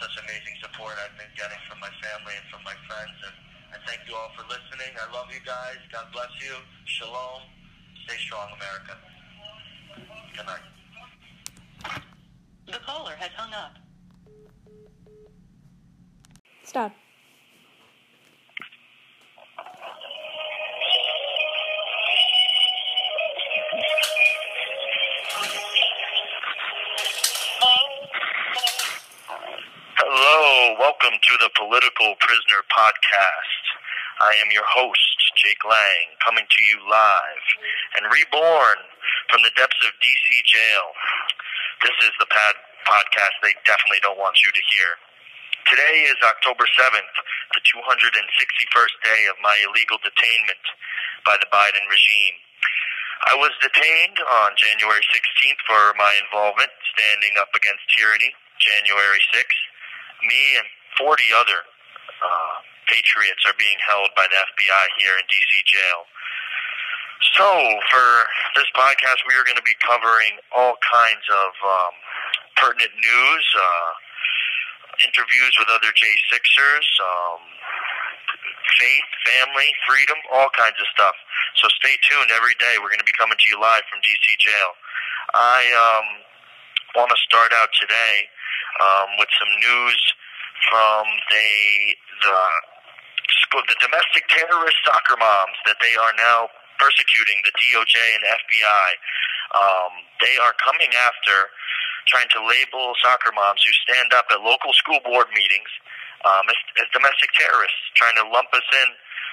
such 0.00 0.16
amazing 0.24 0.56
support 0.64 0.96
I've 0.96 1.16
been 1.20 1.32
getting 1.36 1.60
from 1.68 1.80
my 1.80 1.92
family 2.00 2.32
and 2.36 2.46
from 2.48 2.64
my 2.64 2.76
friends, 2.88 3.16
and 3.28 3.36
I 3.76 3.78
thank 3.84 4.04
you 4.08 4.16
all 4.16 4.32
for 4.32 4.48
listening. 4.48 4.92
I 4.96 5.08
love 5.12 5.28
you 5.28 5.44
guys. 5.44 5.80
God 5.92 6.08
bless 6.12 6.32
you. 6.40 6.56
Shalom. 6.88 7.44
Stay 8.08 8.16
strong, 8.24 8.48
America. 8.56 8.94
Good 10.36 10.48
night. 10.48 10.66
The 12.66 12.80
caller 12.80 13.12
has 13.20 13.30
hung 13.36 13.52
up. 13.52 13.81
Stop. 16.72 16.96
Hello, 30.00 30.76
welcome 30.80 31.12
to 31.12 31.34
the 31.44 31.50
Political 31.60 32.16
Prisoner 32.24 32.64
Podcast. 32.72 33.64
I 34.24 34.32
am 34.40 34.48
your 34.50 34.64
host, 34.64 34.96
Jake 35.36 35.60
Lang, 35.68 35.76
coming 36.24 36.48
to 36.48 36.62
you 36.72 36.80
live 36.88 37.44
and 38.00 38.08
reborn 38.08 38.80
from 39.28 39.42
the 39.44 39.52
depths 39.60 39.76
of 39.84 39.92
DC 40.00 40.40
jail. 40.48 40.96
This 41.84 42.08
is 42.08 42.12
the 42.18 42.32
pad 42.32 42.54
podcast 42.88 43.36
they 43.42 43.52
definitely 43.68 44.00
don't 44.00 44.16
want 44.16 44.40
you 44.40 44.48
to 44.48 44.62
hear. 44.72 45.11
Today 45.70 45.96
is 46.10 46.18
October 46.26 46.66
7th, 46.74 47.14
the 47.54 47.62
261st 47.70 48.96
day 49.06 49.22
of 49.30 49.38
my 49.38 49.54
illegal 49.62 49.94
detainment 50.02 50.64
by 51.22 51.38
the 51.38 51.46
Biden 51.54 51.86
regime. 51.86 52.36
I 53.30 53.38
was 53.38 53.54
detained 53.62 54.18
on 54.42 54.58
January 54.58 55.04
16th 55.14 55.60
for 55.62 55.94
my 55.94 56.10
involvement 56.26 56.74
standing 56.90 57.38
up 57.38 57.54
against 57.54 57.86
tyranny, 57.94 58.34
January 58.58 59.22
6th. 59.30 59.62
Me 60.26 60.42
and 60.58 60.66
40 60.98 61.22
other 61.38 61.62
uh, 61.62 62.56
patriots 62.90 63.46
are 63.46 63.54
being 63.54 63.78
held 63.86 64.10
by 64.18 64.26
the 64.26 64.38
FBI 64.42 64.84
here 64.98 65.14
in 65.14 65.24
DC 65.30 65.52
jail. 65.62 66.10
So, 67.38 67.46
for 67.86 68.08
this 68.58 68.66
podcast, 68.74 69.22
we 69.30 69.38
are 69.38 69.46
going 69.46 69.62
to 69.62 69.62
be 69.62 69.78
covering 69.78 70.42
all 70.50 70.74
kinds 70.82 71.26
of 71.30 71.50
um, 71.62 71.94
pertinent 72.58 72.90
news, 72.98 73.46
uh, 73.54 73.90
interviews 75.04 75.52
with 75.58 75.68
other 75.68 75.90
J6ers, 75.92 76.88
um, 77.02 77.40
faith, 78.78 79.08
family, 79.26 79.68
freedom, 79.86 80.18
all 80.32 80.48
kinds 80.54 80.78
of 80.78 80.86
stuff. 80.90 81.14
So 81.60 81.68
stay 81.82 81.94
tuned 82.06 82.30
every 82.32 82.56
day. 82.58 82.80
We're 82.80 82.90
going 82.90 83.02
to 83.02 83.08
be 83.08 83.16
coming 83.18 83.36
to 83.36 83.46
you 83.50 83.60
live 83.60 83.84
from 83.90 84.00
DC 84.00 84.26
jail. 84.40 84.70
I 85.34 85.60
um, 85.76 86.06
want 86.96 87.10
to 87.10 87.18
start 87.26 87.52
out 87.52 87.70
today 87.78 88.14
um, 88.80 89.08
with 89.18 89.28
some 89.36 89.52
news 89.60 90.00
from 90.70 91.04
the 91.30 91.50
the 92.22 92.40
the 93.68 93.76
domestic 93.84 94.24
terrorist 94.32 94.80
soccer 94.80 95.16
moms 95.20 95.58
that 95.68 95.76
they 95.84 95.92
are 95.92 96.14
now 96.16 96.48
persecuting 96.80 97.36
the 97.44 97.52
DOJ 97.52 97.96
and 98.16 98.22
FBI. 98.24 98.88
Um, 99.52 99.92
they 100.24 100.40
are 100.40 100.56
coming 100.56 100.88
after 100.96 101.52
trying 102.06 102.28
to 102.34 102.40
label 102.44 102.94
soccer 103.02 103.32
moms 103.34 103.62
who 103.62 103.72
stand 103.88 104.12
up 104.12 104.26
at 104.30 104.40
local 104.42 104.72
school 104.74 105.00
board 105.04 105.28
meetings 105.34 105.70
um, 106.24 106.44
as, 106.46 106.58
as 106.82 106.86
domestic 106.94 107.30
terrorists, 107.34 107.82
trying 107.94 108.16
to 108.18 108.26
lump 108.30 108.50
us 108.54 108.66
in 108.72 108.88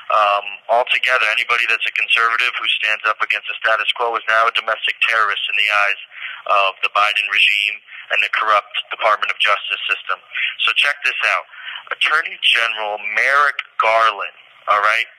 um, 0.09 0.45
altogether. 0.73 1.25
Anybody 1.33 1.69
that's 1.69 1.85
a 1.85 1.93
conservative 1.93 2.53
who 2.57 2.67
stands 2.81 3.05
up 3.05 3.21
against 3.21 3.45
the 3.49 3.57
status 3.61 3.89
quo 3.93 4.13
is 4.17 4.25
now 4.25 4.49
a 4.49 4.53
domestic 4.57 4.97
terrorist 5.05 5.43
in 5.49 5.55
the 5.57 5.69
eyes 5.69 6.01
of 6.49 6.71
the 6.81 6.91
Biden 6.97 7.25
regime 7.29 7.77
and 8.09 8.19
the 8.25 8.31
corrupt 8.33 8.73
Department 8.89 9.29
of 9.29 9.37
Justice 9.37 9.81
system. 9.85 10.17
So 10.65 10.73
check 10.73 10.97
this 11.05 11.17
out. 11.29 11.45
Attorney 11.93 12.37
General 12.41 12.97
Merrick 13.17 13.59
Garland, 13.81 14.37
all 14.69 14.81
right, 14.81 15.09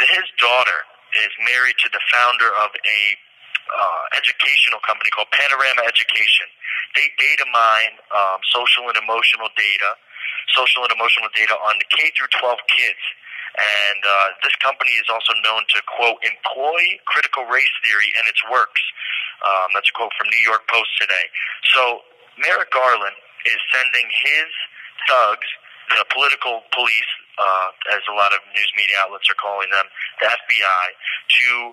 his 0.00 0.24
daughter 0.40 0.80
is 1.20 1.32
married 1.44 1.76
to 1.84 1.88
the 1.92 2.00
founder 2.08 2.48
of 2.64 2.72
a 2.72 3.00
uh, 3.68 4.02
educational 4.16 4.80
company 4.82 5.12
called 5.12 5.28
Panorama 5.30 5.84
Education. 5.84 6.48
They 6.96 7.06
data 7.20 7.46
mine 7.52 7.94
um, 8.10 8.40
social 8.50 8.88
and 8.88 8.96
emotional 8.98 9.52
data, 9.54 9.90
social 10.56 10.82
and 10.82 10.92
emotional 10.94 11.30
data 11.36 11.54
on 11.54 11.78
the 11.78 11.88
K 11.92 12.10
through 12.16 12.32
12 12.34 12.58
kids. 12.70 13.02
And 13.58 14.00
uh, 14.06 14.38
this 14.46 14.54
company 14.62 14.94
is 14.94 15.10
also 15.10 15.34
known 15.42 15.66
to 15.74 15.78
quote 15.90 16.22
employ 16.22 16.82
critical 17.10 17.50
race 17.50 17.74
theory 17.82 18.10
and 18.18 18.30
its 18.30 18.40
works. 18.46 18.82
Um, 19.42 19.74
that's 19.74 19.90
a 19.90 19.94
quote 19.96 20.14
from 20.14 20.30
New 20.30 20.42
York 20.46 20.62
Post 20.70 20.90
today. 21.00 21.26
So 21.74 22.06
Merrick 22.38 22.70
Garland 22.70 23.16
is 23.48 23.58
sending 23.74 24.06
his 24.06 24.48
thugs, 25.08 25.48
the 25.90 26.06
political 26.12 26.62
police, 26.70 27.10
uh, 27.40 27.96
as 27.96 28.02
a 28.06 28.14
lot 28.14 28.30
of 28.36 28.40
news 28.52 28.70
media 28.76 29.00
outlets 29.00 29.26
are 29.32 29.40
calling 29.40 29.72
them, 29.72 29.86
the 30.20 30.28
FBI, 30.28 30.84
to 31.40 31.72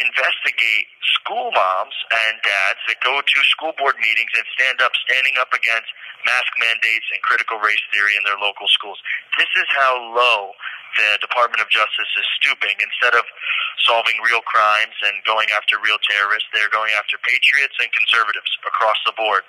investigate 0.00 0.88
school 1.20 1.52
moms 1.52 1.96
and 2.10 2.40
dads 2.40 2.80
that 2.88 2.98
go 3.04 3.20
to 3.20 3.38
school 3.52 3.76
board 3.76 3.96
meetings 4.00 4.32
and 4.34 4.46
stand 4.56 4.80
up, 4.80 4.92
standing 5.06 5.36
up 5.38 5.52
against 5.52 5.88
mask 6.24 6.50
mandates 6.60 7.06
and 7.12 7.20
critical 7.22 7.60
race 7.60 7.80
theory 7.92 8.16
in 8.16 8.24
their 8.24 8.40
local 8.40 8.68
schools. 8.68 8.98
This 9.36 9.50
is 9.56 9.68
how 9.76 9.94
low 10.16 10.52
the 10.98 11.20
Department 11.22 11.62
of 11.62 11.68
Justice 11.70 12.12
is 12.18 12.26
stooping. 12.42 12.74
Instead 12.82 13.14
of 13.14 13.24
solving 13.86 14.18
real 14.26 14.42
crimes 14.42 14.96
and 15.06 15.22
going 15.22 15.48
after 15.54 15.78
real 15.78 16.00
terrorists, 16.02 16.48
they're 16.50 16.72
going 16.72 16.90
after 16.98 17.16
patriots 17.22 17.76
and 17.78 17.88
conservatives 17.94 18.50
across 18.66 18.98
the 19.06 19.14
board. 19.14 19.46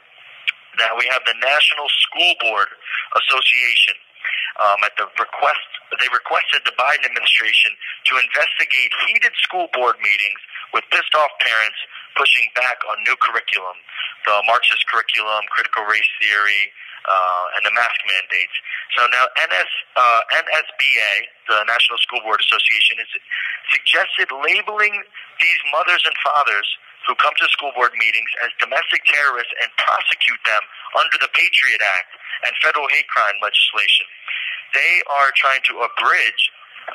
Now 0.80 0.96
we 0.96 1.10
have 1.12 1.26
the 1.28 1.36
National 1.42 1.88
School 2.08 2.34
Board 2.40 2.70
Association. 3.26 3.98
Um, 4.60 4.80
at 4.84 4.94
the 5.00 5.08
request, 5.18 5.70
they 6.00 6.10
requested 6.12 6.62
the 6.68 6.76
Biden 6.76 7.08
administration 7.08 7.74
to 8.12 8.20
investigate 8.20 8.92
heated 9.08 9.34
school 9.42 9.68
board 9.74 9.98
meetings 10.04 10.42
with 10.76 10.84
pissed 10.92 11.16
off 11.16 11.32
parents 11.40 11.80
pushing 12.16 12.48
back 12.56 12.80
on 12.92 13.00
new 13.08 13.16
curriculum, 13.24 13.78
the 14.28 14.36
Marxist 14.48 14.84
curriculum, 14.92 15.48
critical 15.52 15.88
race 15.88 16.12
theory, 16.20 16.72
uh, 17.08 17.56
and 17.58 17.66
the 17.66 17.74
mask 17.74 17.98
mandates. 18.06 18.56
So 18.98 19.08
now 19.10 19.26
NS, 19.40 19.72
uh, 19.98 20.22
NSBA, 20.36 21.14
the 21.50 21.60
National 21.66 21.98
School 22.04 22.22
Board 22.22 22.40
Association, 22.44 23.02
has 23.02 23.10
suggested 23.74 24.30
labeling 24.30 25.02
these 25.42 25.62
mothers 25.74 26.04
and 26.06 26.14
fathers 26.22 26.68
who 27.10 27.18
come 27.18 27.34
to 27.42 27.48
school 27.50 27.74
board 27.74 27.98
meetings 27.98 28.30
as 28.46 28.54
domestic 28.62 29.02
terrorists 29.10 29.54
and 29.58 29.70
prosecute 29.82 30.42
them 30.46 30.64
under 30.94 31.18
the 31.18 31.32
Patriot 31.34 31.82
Act. 31.82 32.14
And 32.48 32.52
federal 32.64 32.88
hate 32.90 33.08
crime 33.08 33.38
legislation. 33.42 34.08
They 34.74 35.04
are 35.20 35.32
trying 35.36 35.62
to 35.68 35.84
abridge 35.84 36.44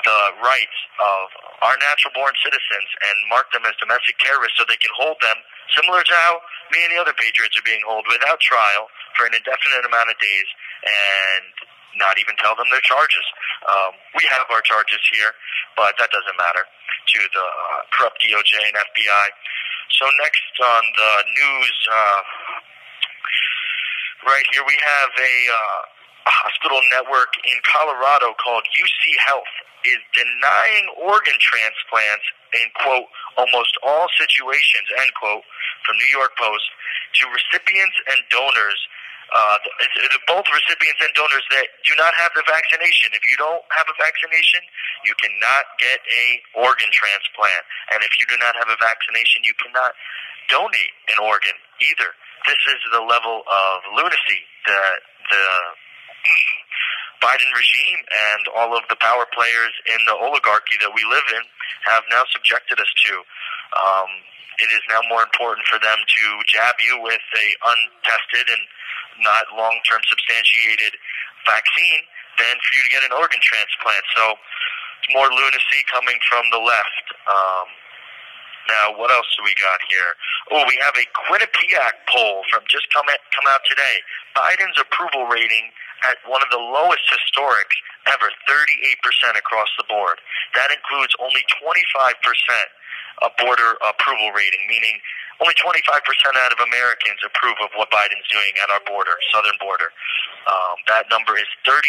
the 0.05 0.21
rights 0.43 0.78
of 1.00 1.25
our 1.62 1.76
natural 1.81 2.12
born 2.12 2.35
citizens 2.43 2.88
and 3.07 3.16
mark 3.31 3.49
them 3.55 3.64
as 3.64 3.73
domestic 3.81 4.19
terrorists 4.21 4.59
so 4.59 4.66
they 4.69 4.81
can 4.81 4.93
hold 4.99 5.16
them, 5.23 5.38
similar 5.73 6.02
to 6.02 6.14
how 6.26 6.43
me 6.75 6.85
and 6.85 6.93
the 6.93 7.00
other 7.00 7.16
patriots 7.16 7.57
are 7.57 7.64
being 7.64 7.81
held 7.87 8.05
without 8.11 8.40
trial 8.43 8.90
for 9.16 9.25
an 9.25 9.33
indefinite 9.33 9.87
amount 9.87 10.11
of 10.11 10.19
days 10.21 10.49
and 10.85 11.55
not 11.97 12.21
even 12.21 12.37
tell 12.37 12.52
them 12.52 12.69
their 12.69 12.85
charges. 12.85 13.25
Um, 13.64 13.97
we 14.12 14.25
have 14.28 14.45
our 14.52 14.61
charges 14.61 15.00
here, 15.09 15.33
but 15.81 15.97
that 15.97 16.12
doesn't 16.12 16.37
matter 16.37 16.64
to 16.64 17.21
the 17.33 17.47
uh, 17.47 17.81
corrupt 17.97 18.21
DOJ 18.21 18.52
and 18.69 18.76
FBI. 18.76 19.26
So 19.97 20.05
next 20.21 20.52
on 20.61 20.83
the 20.93 21.12
news, 21.33 21.76
uh, 21.88 22.21
right 24.26 24.45
here 24.52 24.62
we 24.66 24.76
have 24.83 25.11
a, 25.16 25.35
uh, 25.50 25.83
hospital 26.26 26.83
network 26.90 27.30
in 27.47 27.59
Colorado 27.62 28.35
called 28.42 28.66
UC 28.75 29.02
Health 29.23 29.54
is 29.87 30.02
denying 30.18 30.85
organ 30.99 31.38
transplants 31.38 32.26
in 32.50 32.66
quote 32.83 33.06
almost 33.38 33.71
all 33.87 34.11
situations 34.18 34.90
end 34.99 35.14
quote 35.14 35.47
from 35.87 35.95
New 36.02 36.11
York 36.11 36.35
Post 36.35 36.66
to 37.23 37.30
recipients 37.30 37.95
and 38.11 38.18
donors 38.35 38.78
uh, 39.35 39.59
both 40.30 40.47
recipients 40.54 41.02
and 41.02 41.11
donors 41.18 41.42
that 41.50 41.66
do 41.83 41.90
not 41.99 42.14
have 42.14 42.30
the 42.38 42.47
vaccination. 42.47 43.11
If 43.11 43.26
you 43.26 43.35
don't 43.35 43.62
have 43.75 43.87
a 43.90 43.97
vaccination, 43.99 44.62
you 45.02 45.18
cannot 45.18 45.66
get 45.83 45.99
a 45.99 46.25
organ 46.62 46.87
transplant, 46.95 47.66
and 47.90 48.06
if 48.06 48.23
you 48.23 48.26
do 48.30 48.38
not 48.38 48.54
have 48.54 48.71
a 48.71 48.78
vaccination, 48.78 49.42
you 49.42 49.50
cannot 49.59 49.99
donate 50.47 50.95
an 51.11 51.18
organ 51.18 51.59
either. 51.83 52.14
This 52.47 52.62
is 52.71 52.81
the 52.95 53.03
level 53.03 53.43
of 53.43 53.75
lunacy 53.91 54.41
that 54.71 54.99
the 55.31 55.47
Biden 57.19 57.50
regime 57.59 58.00
and 58.07 58.43
all 58.55 58.76
of 58.79 58.87
the 58.87 58.95
power 59.03 59.26
players 59.35 59.75
in 59.91 59.99
the 60.07 60.15
oligarchy 60.15 60.79
that 60.79 60.95
we 60.95 61.03
live 61.11 61.26
in 61.35 61.43
have 61.91 62.07
now 62.07 62.23
subjected 62.31 62.79
us 62.79 62.93
to. 63.07 63.12
Um, 63.75 64.11
it 64.62 64.71
is 64.71 64.83
now 64.88 65.03
more 65.11 65.26
important 65.26 65.67
for 65.67 65.83
them 65.83 65.99
to 65.99 66.25
jab 66.47 66.79
you 66.81 67.03
with 67.03 67.25
a 67.35 67.47
untested 67.67 68.47
and 68.47 68.65
not 69.26 69.50
long-term 69.50 70.03
substantiated 70.07 70.95
vaccine 71.45 72.03
than 72.38 72.55
for 72.62 72.71
you 72.79 72.83
to 72.85 72.93
get 72.93 73.03
an 73.03 73.12
organ 73.17 73.41
transplant. 73.43 74.05
So 74.15 74.38
it's 75.03 75.11
more 75.12 75.29
lunacy 75.29 75.83
coming 75.91 76.17
from 76.31 76.47
the 76.53 76.61
left. 76.61 77.07
Um, 77.26 77.67
now, 78.68 78.94
what 78.99 79.11
else 79.11 79.26
do 79.38 79.42
we 79.44 79.54
got 79.58 79.80
here? 79.90 80.11
Oh, 80.52 80.62
we 80.66 80.78
have 80.82 80.94
a 80.99 81.06
Quinnipiac 81.26 82.06
poll 82.11 82.42
from 82.50 82.62
just 82.66 82.87
come, 82.92 83.06
at, 83.11 83.20
come 83.35 83.46
out 83.50 83.62
today. 83.66 84.02
Biden's 84.35 84.78
approval 84.78 85.26
rating 85.26 85.70
at 86.04 86.18
one 86.28 86.42
of 86.42 86.50
the 86.50 86.61
lowest 86.61 87.02
historic 87.08 87.66
ever, 88.06 88.30
38% 88.46 89.38
across 89.38 89.70
the 89.78 89.87
board. 89.90 90.18
That 90.54 90.70
includes 90.70 91.14
only 91.18 91.42
25% 91.58 92.14
a 93.25 93.30
border 93.40 93.80
approval 93.80 94.28
rating, 94.37 94.61
meaning 94.68 95.00
only 95.40 95.56
25% 95.56 95.80
out 96.37 96.52
of 96.52 96.61
Americans 96.61 97.20
approve 97.25 97.56
of 97.64 97.73
what 97.76 97.88
Biden's 97.88 98.28
doing 98.28 98.52
at 98.61 98.68
our 98.73 98.80
border, 98.88 99.16
southern 99.32 99.56
border. 99.61 99.92
Um, 100.49 100.76
that 100.88 101.08
number 101.08 101.37
is 101.37 101.49
39% 101.64 101.80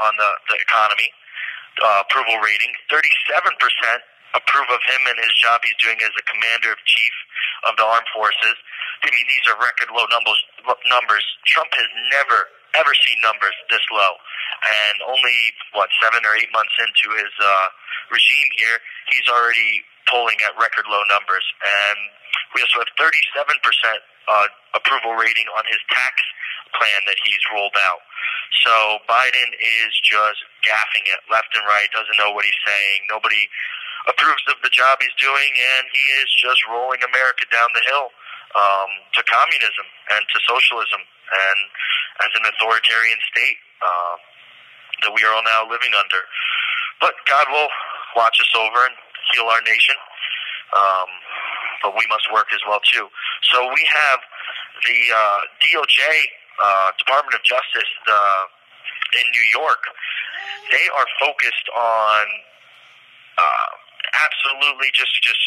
on 0.00 0.12
the, 0.16 0.30
the 0.48 0.56
economy 0.60 1.08
uh, 1.82 2.04
approval 2.06 2.40
rating, 2.40 2.72
37% 2.88 3.56
approve 4.34 4.68
of 4.70 4.82
him 4.90 5.02
and 5.08 5.18
his 5.22 5.34
job 5.38 5.62
he's 5.62 5.78
doing 5.78 5.98
as 6.02 6.14
a 6.18 6.24
commander 6.26 6.74
of 6.74 6.80
chief 6.84 7.14
of 7.70 7.78
the 7.78 7.86
armed 7.86 8.08
forces. 8.12 8.56
I 9.02 9.10
mean, 9.10 9.26
these 9.28 9.44
are 9.50 9.56
record 9.58 9.90
low 9.94 10.06
numbers. 10.10 10.40
Numbers. 10.88 11.24
Trump 11.46 11.70
has 11.74 11.90
never 12.10 12.50
ever 12.74 12.94
seen 13.06 13.18
numbers 13.22 13.54
this 13.70 13.82
low, 13.94 14.18
and 14.66 14.96
only 15.06 15.38
what 15.78 15.86
seven 16.02 16.18
or 16.26 16.34
eight 16.34 16.50
months 16.50 16.74
into 16.82 17.14
his 17.14 17.30
uh, 17.38 17.66
regime 18.10 18.50
here, 18.58 18.82
he's 19.10 19.26
already 19.30 19.86
polling 20.10 20.36
at 20.42 20.52
record 20.58 20.84
low 20.90 21.02
numbers. 21.08 21.44
And 21.62 21.98
we 22.52 22.62
also 22.66 22.82
have 22.82 22.92
37% 22.98 23.14
uh, 24.26 24.48
approval 24.74 25.14
rating 25.14 25.46
on 25.54 25.64
his 25.70 25.80
tax 25.90 26.18
plan 26.74 27.00
that 27.06 27.18
he's 27.22 27.40
rolled 27.54 27.76
out. 27.78 28.02
So 28.66 28.98
Biden 29.06 29.50
is 29.58 29.92
just 30.02 30.42
gaffing 30.66 31.06
it 31.06 31.20
left 31.30 31.54
and 31.54 31.62
right, 31.66 31.86
doesn't 31.94 32.18
know 32.18 32.34
what 32.34 32.44
he's 32.44 32.62
saying. 32.66 33.06
Nobody 33.10 33.46
approves 34.08 34.44
of 34.52 34.58
the 34.62 34.72
job 34.72 35.00
he's 35.00 35.14
doing, 35.16 35.52
and 35.76 35.84
he 35.92 36.04
is 36.20 36.28
just 36.36 36.60
rolling 36.68 37.00
America 37.04 37.44
down 37.48 37.68
the 37.72 37.84
hill 37.88 38.08
um, 38.54 38.90
to 39.16 39.20
communism 39.26 39.86
and 40.14 40.22
to 40.28 40.38
socialism 40.44 41.02
and 41.02 41.58
as 42.22 42.30
an 42.38 42.44
authoritarian 42.46 43.18
state 43.32 43.58
uh, 43.82 44.16
that 45.02 45.12
we 45.12 45.24
are 45.24 45.32
all 45.34 45.46
now 45.46 45.66
living 45.66 45.90
under. 45.96 46.22
But 47.00 47.16
God 47.26 47.48
will 47.50 47.68
watch 48.14 48.38
us 48.38 48.52
over 48.54 48.86
and 48.86 48.94
heal 49.32 49.48
our 49.50 49.62
nation. 49.66 49.96
Um, 50.74 51.10
but 51.82 51.92
we 51.94 52.06
must 52.08 52.26
work 52.32 52.48
as 52.54 52.60
well 52.66 52.80
too. 52.80 53.06
So 53.52 53.68
we 53.68 53.82
have 54.08 54.20
the 54.84 54.98
uh, 55.12 55.40
DOJ, 55.60 56.00
uh, 56.62 56.88
Department 56.98 57.34
of 57.34 57.42
Justice, 57.44 57.92
uh, 58.08 58.44
in 59.20 59.26
New 59.30 59.46
York. 59.52 59.82
They 60.72 60.86
are 60.96 61.06
focused 61.20 61.68
on 61.76 62.24
uh, 63.38 63.70
absolutely 64.14 64.90
just 64.94 65.14
just 65.22 65.42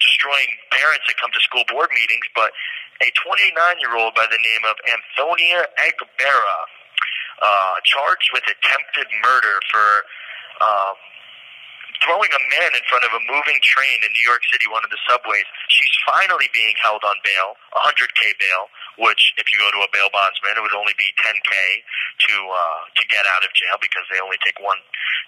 destroying 0.00 0.48
parents 0.70 1.04
that 1.10 1.16
come 1.18 1.30
to 1.34 1.42
school 1.42 1.64
board 1.68 1.90
meetings. 1.92 2.26
But 2.34 2.52
a 3.02 3.08
29 3.12 3.52
year 3.82 3.94
old 3.98 4.14
by 4.14 4.26
the 4.30 4.38
name 4.40 4.64
of 4.64 4.76
Antonia 4.86 5.66
Agbera, 5.82 6.58
uh, 7.42 7.74
charged 7.84 8.30
with 8.32 8.44
attempted 8.46 9.08
murder 9.22 9.56
for. 9.70 9.86
Um, 10.56 10.96
throwing 12.06 12.30
a 12.30 12.42
man 12.54 12.70
in 12.70 12.84
front 12.86 13.02
of 13.02 13.10
a 13.10 13.20
moving 13.26 13.58
train 13.66 13.98
in 14.06 14.10
New 14.14 14.22
York 14.22 14.46
City, 14.46 14.70
one 14.70 14.86
of 14.86 14.94
the 14.94 15.00
subways. 15.10 15.44
She's 15.68 15.90
finally 16.06 16.46
being 16.54 16.78
held 16.78 17.02
on 17.02 17.18
bail, 17.26 17.58
100k 17.74 18.38
bail, 18.38 18.70
which 19.02 19.34
if 19.36 19.50
you 19.50 19.58
go 19.58 19.68
to 19.74 19.82
a 19.82 19.90
bail 19.90 20.08
bondsman, 20.14 20.54
it 20.54 20.62
would 20.62 20.78
only 20.78 20.94
be 20.94 21.10
10k 21.18 21.50
to 21.50 22.34
uh, 22.46 22.80
to 22.94 23.02
get 23.10 23.26
out 23.26 23.42
of 23.42 23.50
jail 23.58 23.76
because 23.82 24.06
they 24.08 24.22
only 24.22 24.38
take 24.46 24.56
one 24.62 24.78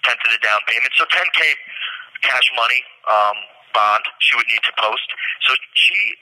tenth 0.07 0.23
of 0.23 0.31
the 0.31 0.41
down 0.41 0.63
payment. 0.65 0.89
So 0.95 1.03
10k 1.05 1.43
cash 2.23 2.47
money 2.55 2.81
um, 3.11 3.37
bond 3.75 4.03
she 4.23 4.39
would 4.39 4.47
need 4.47 4.63
to 4.63 4.73
post. 4.79 5.07
So 5.45 5.53
she 5.75 6.15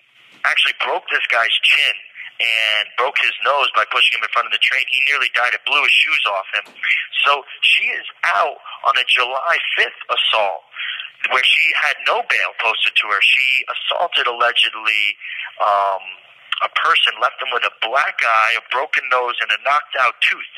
actually 0.43 0.75
broke 0.81 1.05
this 1.13 1.23
guy's 1.29 1.53
chin 1.61 1.95
and 2.37 2.85
broke 2.97 3.17
his 3.17 3.33
nose 3.41 3.69
by 3.73 3.85
pushing 3.89 4.17
him 4.17 4.23
in 4.25 4.31
front 4.33 4.45
of 4.45 4.53
the 4.53 4.61
train. 4.61 4.85
He 4.89 5.01
nearly 5.09 5.33
died. 5.33 5.57
It 5.57 5.65
blew 5.65 5.81
his 5.81 5.93
shoes 5.93 6.23
off 6.29 6.47
him. 6.53 6.65
So 7.25 7.41
she 7.65 7.89
is 7.89 8.05
out 8.23 8.61
on 8.85 8.93
a 8.97 9.05
July 9.09 9.57
5th 9.77 10.01
assault 10.09 10.61
where 11.33 11.43
she 11.43 11.65
had 11.81 11.97
no 12.05 12.21
bail 12.29 12.51
posted 12.61 12.93
to 12.93 13.05
her. 13.09 13.21
She 13.25 13.65
assaulted 13.65 14.29
allegedly 14.29 15.17
um, 15.57 16.03
a 16.61 16.69
person, 16.77 17.17
left 17.17 17.41
them 17.41 17.49
with 17.51 17.65
a 17.65 17.73
black 17.81 18.21
eye, 18.21 18.53
a 18.57 18.63
broken 18.69 19.03
nose, 19.09 19.35
and 19.41 19.49
a 19.49 19.59
knocked 19.65 19.97
out 19.99 20.13
tooth 20.21 20.53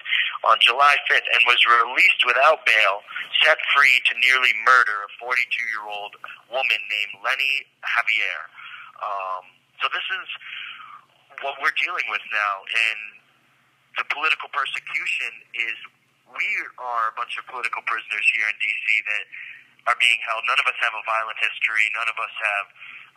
on 0.48 0.60
July 0.64 0.96
5th 1.12 1.28
and 1.36 1.42
was 1.48 1.60
released 1.68 2.24
without 2.24 2.64
bail, 2.64 3.04
set 3.44 3.60
free 3.76 4.00
to 4.08 4.14
nearly 4.20 4.52
murder 4.64 5.08
a 5.08 5.10
42 5.20 5.44
year 5.68 5.84
old 5.84 6.16
woman 6.52 6.80
named 6.92 7.24
Lenny 7.24 7.68
Javier. 7.84 8.40
Um, 9.00 9.44
so 9.84 9.88
this 9.92 10.04
is 10.04 10.28
what 11.46 11.58
we're 11.60 11.76
dealing 11.80 12.08
with 12.12 12.24
now. 12.32 12.56
And 12.68 13.00
the 13.98 14.06
political 14.12 14.48
persecution 14.52 15.32
is 15.56 15.76
we 16.30 16.50
are 16.78 17.10
a 17.10 17.16
bunch 17.18 17.36
of 17.42 17.46
political 17.50 17.82
prisoners 17.90 18.26
here 18.38 18.48
in 18.48 18.56
D.C. 18.62 18.86
that 19.10 19.24
are 19.90 19.98
being 19.98 20.20
held. 20.28 20.46
None 20.46 20.60
of 20.62 20.68
us 20.70 20.78
have 20.84 20.94
a 20.94 21.04
violent 21.04 21.40
history. 21.42 21.90
None 21.98 22.10
of 22.10 22.18
us 22.22 22.34
have, 22.38 22.66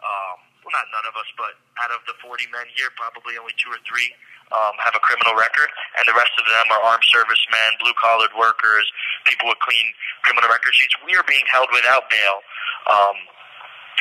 um, 0.00 0.36
well, 0.64 0.72
not 0.72 0.88
none 0.94 1.04
of 1.04 1.14
us, 1.18 1.28
but 1.36 1.58
out 1.82 1.92
of 1.92 2.00
the 2.08 2.16
40 2.24 2.48
men 2.48 2.64
here, 2.72 2.88
probably 2.96 3.36
only 3.36 3.52
two 3.60 3.68
or 3.68 3.80
three 3.84 4.14
um, 4.52 4.76
have 4.84 4.92
a 4.92 5.02
criminal 5.02 5.32
record, 5.32 5.68
and 5.96 6.04
the 6.04 6.16
rest 6.16 6.32
of 6.36 6.44
them 6.44 6.66
are 6.76 6.82
armed 6.84 7.04
servicemen, 7.08 7.70
blue-collared 7.80 8.32
workers, 8.36 8.84
people 9.24 9.48
with 9.48 9.58
clean 9.64 9.96
criminal 10.22 10.48
record 10.48 10.76
sheets. 10.76 10.92
We 11.04 11.16
are 11.16 11.24
being 11.24 11.44
held 11.48 11.72
without 11.72 12.08
bail 12.12 12.44
um, 12.92 13.16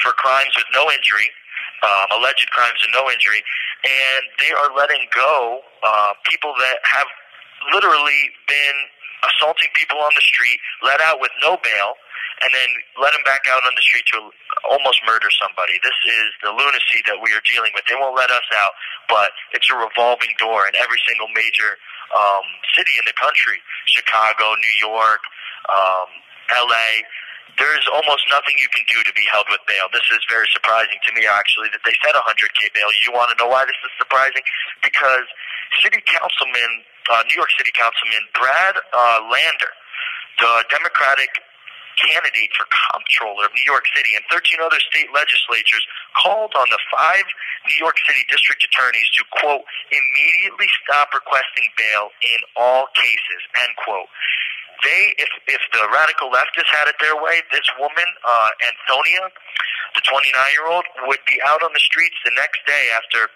for 0.04 0.12
crimes 0.20 0.52
with 0.60 0.68
no 0.76 0.92
injury, 0.92 1.32
um, 1.88 2.20
alleged 2.20 2.52
crimes 2.52 2.78
with 2.84 2.92
no 2.92 3.08
injury, 3.08 3.40
and 3.84 4.22
they 4.40 4.52
are 4.54 4.70
letting 4.76 5.08
go 5.16 5.62
uh, 5.84 6.14
people 6.30 6.54
that 6.60 6.78
have 6.84 7.08
literally 7.74 8.30
been 8.48 8.78
assaulting 9.26 9.70
people 9.74 9.98
on 10.02 10.12
the 10.16 10.22
street, 10.26 10.58
let 10.82 11.02
out 11.02 11.22
with 11.22 11.32
no 11.42 11.58
bail, 11.62 11.94
and 12.42 12.50
then 12.50 12.70
let 12.98 13.14
them 13.14 13.22
back 13.22 13.46
out 13.50 13.62
on 13.66 13.74
the 13.78 13.86
street 13.86 14.06
to 14.10 14.34
almost 14.66 14.98
murder 15.06 15.30
somebody. 15.38 15.78
This 15.86 15.98
is 16.10 16.30
the 16.42 16.50
lunacy 16.50 17.06
that 17.06 17.22
we 17.22 17.30
are 17.38 17.44
dealing 17.46 17.70
with. 17.78 17.86
They 17.86 17.98
won't 17.98 18.18
let 18.18 18.34
us 18.34 18.46
out, 18.58 18.74
but 19.06 19.30
it's 19.54 19.70
a 19.70 19.78
revolving 19.78 20.34
door 20.42 20.66
in 20.66 20.74
every 20.82 20.98
single 21.06 21.30
major 21.38 21.78
um, 22.18 22.46
city 22.74 22.98
in 22.98 23.06
the 23.06 23.14
country: 23.14 23.62
Chicago, 23.86 24.58
New 24.58 24.76
York, 24.82 25.22
um, 25.70 26.10
L.A 26.58 27.06
there's 27.60 27.86
almost 27.94 28.26
nothing 28.32 28.58
you 28.58 28.70
can 28.74 28.86
do 28.90 29.00
to 29.06 29.14
be 29.14 29.26
held 29.30 29.46
with 29.52 29.62
bail. 29.70 29.86
This 29.94 30.06
is 30.10 30.24
very 30.32 30.48
surprising 30.50 30.98
to 31.06 31.12
me, 31.14 31.30
actually, 31.30 31.70
that 31.76 31.84
they 31.86 31.94
said 32.02 32.18
100K 32.18 32.74
bail. 32.74 32.90
You 33.06 33.14
want 33.14 33.30
to 33.34 33.38
know 33.38 33.50
why 33.52 33.68
this 33.70 33.78
is 33.86 33.94
surprising? 34.02 34.42
Because 34.82 35.28
City 35.84 36.02
Councilman, 36.10 36.84
uh, 37.12 37.22
New 37.30 37.38
York 37.38 37.54
City 37.58 37.72
Councilman 37.76 38.24
Brad 38.34 38.76
uh, 38.82 39.20
Lander, 39.30 39.74
the 40.42 40.66
Democratic 40.74 41.30
candidate 42.00 42.50
for 42.58 42.66
comptroller 42.72 43.46
of 43.46 43.54
New 43.54 43.68
York 43.68 43.86
City 43.94 44.16
and 44.16 44.24
13 44.32 44.58
other 44.64 44.80
state 44.82 45.12
legislatures 45.14 45.84
called 46.18 46.56
on 46.58 46.66
the 46.72 46.82
five 46.90 47.26
New 47.68 47.78
York 47.78 47.96
City 48.10 48.26
district 48.26 48.66
attorneys 48.66 49.06
to, 49.20 49.22
quote, 49.38 49.62
immediately 49.92 50.66
stop 50.82 51.14
requesting 51.14 51.70
bail 51.78 52.10
in 52.26 52.40
all 52.58 52.90
cases, 52.98 53.42
end 53.62 53.74
quote. 53.78 54.10
They, 54.82 55.14
if, 55.22 55.32
if 55.48 55.62
the 55.74 55.86
radical 55.94 56.34
leftists 56.34 56.72
had 56.74 56.90
it 56.90 56.98
their 56.98 57.16
way, 57.22 57.42
this 57.54 57.68
woman, 57.78 58.10
uh, 58.26 58.50
Antonia, 58.66 59.30
the 59.94 60.02
29 60.02 60.34
year 60.58 60.66
old, 60.66 60.86
would 61.06 61.22
be 61.30 61.38
out 61.46 61.62
on 61.62 61.70
the 61.74 61.84
streets 61.84 62.18
the 62.26 62.34
next 62.34 62.66
day 62.66 62.90
after 62.98 63.30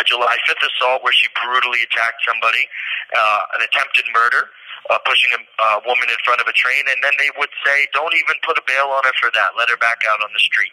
a 0.00 0.04
July 0.04 0.34
5th 0.50 0.66
assault 0.66 1.06
where 1.06 1.14
she 1.14 1.30
brutally 1.38 1.86
attacked 1.86 2.18
somebody, 2.26 2.66
uh, 3.14 3.54
an 3.54 3.62
attempted 3.62 4.04
murder 4.10 4.50
uh, 4.90 5.00
pushing 5.08 5.32
a 5.32 5.40
uh, 5.40 5.78
woman 5.88 6.08
in 6.12 6.18
front 6.24 6.40
of 6.40 6.46
a 6.48 6.52
train, 6.52 6.84
and 6.88 7.00
then 7.00 7.12
they 7.16 7.30
would 7.40 7.52
say, 7.64 7.88
"Don't 7.96 8.12
even 8.12 8.36
put 8.44 8.58
a 8.58 8.64
bail 8.68 8.92
on 8.92 9.04
her 9.04 9.16
for 9.20 9.30
that. 9.32 9.56
Let 9.56 9.70
her 9.70 9.80
back 9.80 10.04
out 10.08 10.20
on 10.20 10.30
the 10.32 10.42
street." 10.42 10.72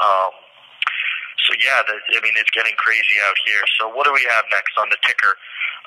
Um, 0.00 0.32
so 1.44 1.50
yeah, 1.60 1.84
the, 1.84 1.96
I 2.16 2.20
mean 2.24 2.36
it's 2.40 2.52
getting 2.52 2.72
crazy 2.80 3.20
out 3.28 3.36
here. 3.44 3.64
So 3.76 3.88
what 3.92 4.08
do 4.08 4.12
we 4.12 4.24
have 4.32 4.44
next 4.48 4.76
on 4.80 4.88
the 4.88 5.00
ticker? 5.04 5.36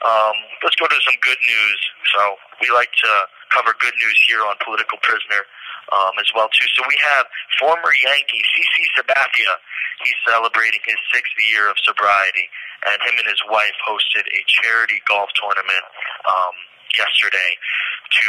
Um, 0.06 0.36
let's 0.62 0.76
go 0.78 0.86
to 0.86 1.00
some 1.02 1.18
good 1.22 1.40
news. 1.42 1.80
So 2.14 2.22
we 2.62 2.70
like 2.70 2.92
to 2.94 3.12
cover 3.54 3.78
good 3.80 3.96
news 4.02 4.18
here 4.28 4.42
on 4.44 4.58
Political 4.66 4.98
Prisoner 5.06 5.46
um, 5.94 6.18
as 6.18 6.28
well 6.34 6.50
too. 6.52 6.68
So 6.74 6.82
we 6.90 6.98
have 7.14 7.30
former 7.62 7.94
Yankee 7.94 8.44
CC 8.52 8.76
Sabathia. 8.98 9.54
He's 10.02 10.18
celebrating 10.26 10.82
his 10.84 11.00
sixth 11.14 11.38
year 11.38 11.70
of 11.70 11.78
sobriety, 11.86 12.50
and 12.90 12.98
him 13.06 13.16
and 13.22 13.30
his 13.30 13.40
wife 13.48 13.78
hosted 13.86 14.26
a 14.26 14.42
charity 14.50 15.00
golf 15.06 15.30
tournament. 15.38 15.86
Um, 16.26 16.56
yesterday 16.98 17.58
to 18.22 18.26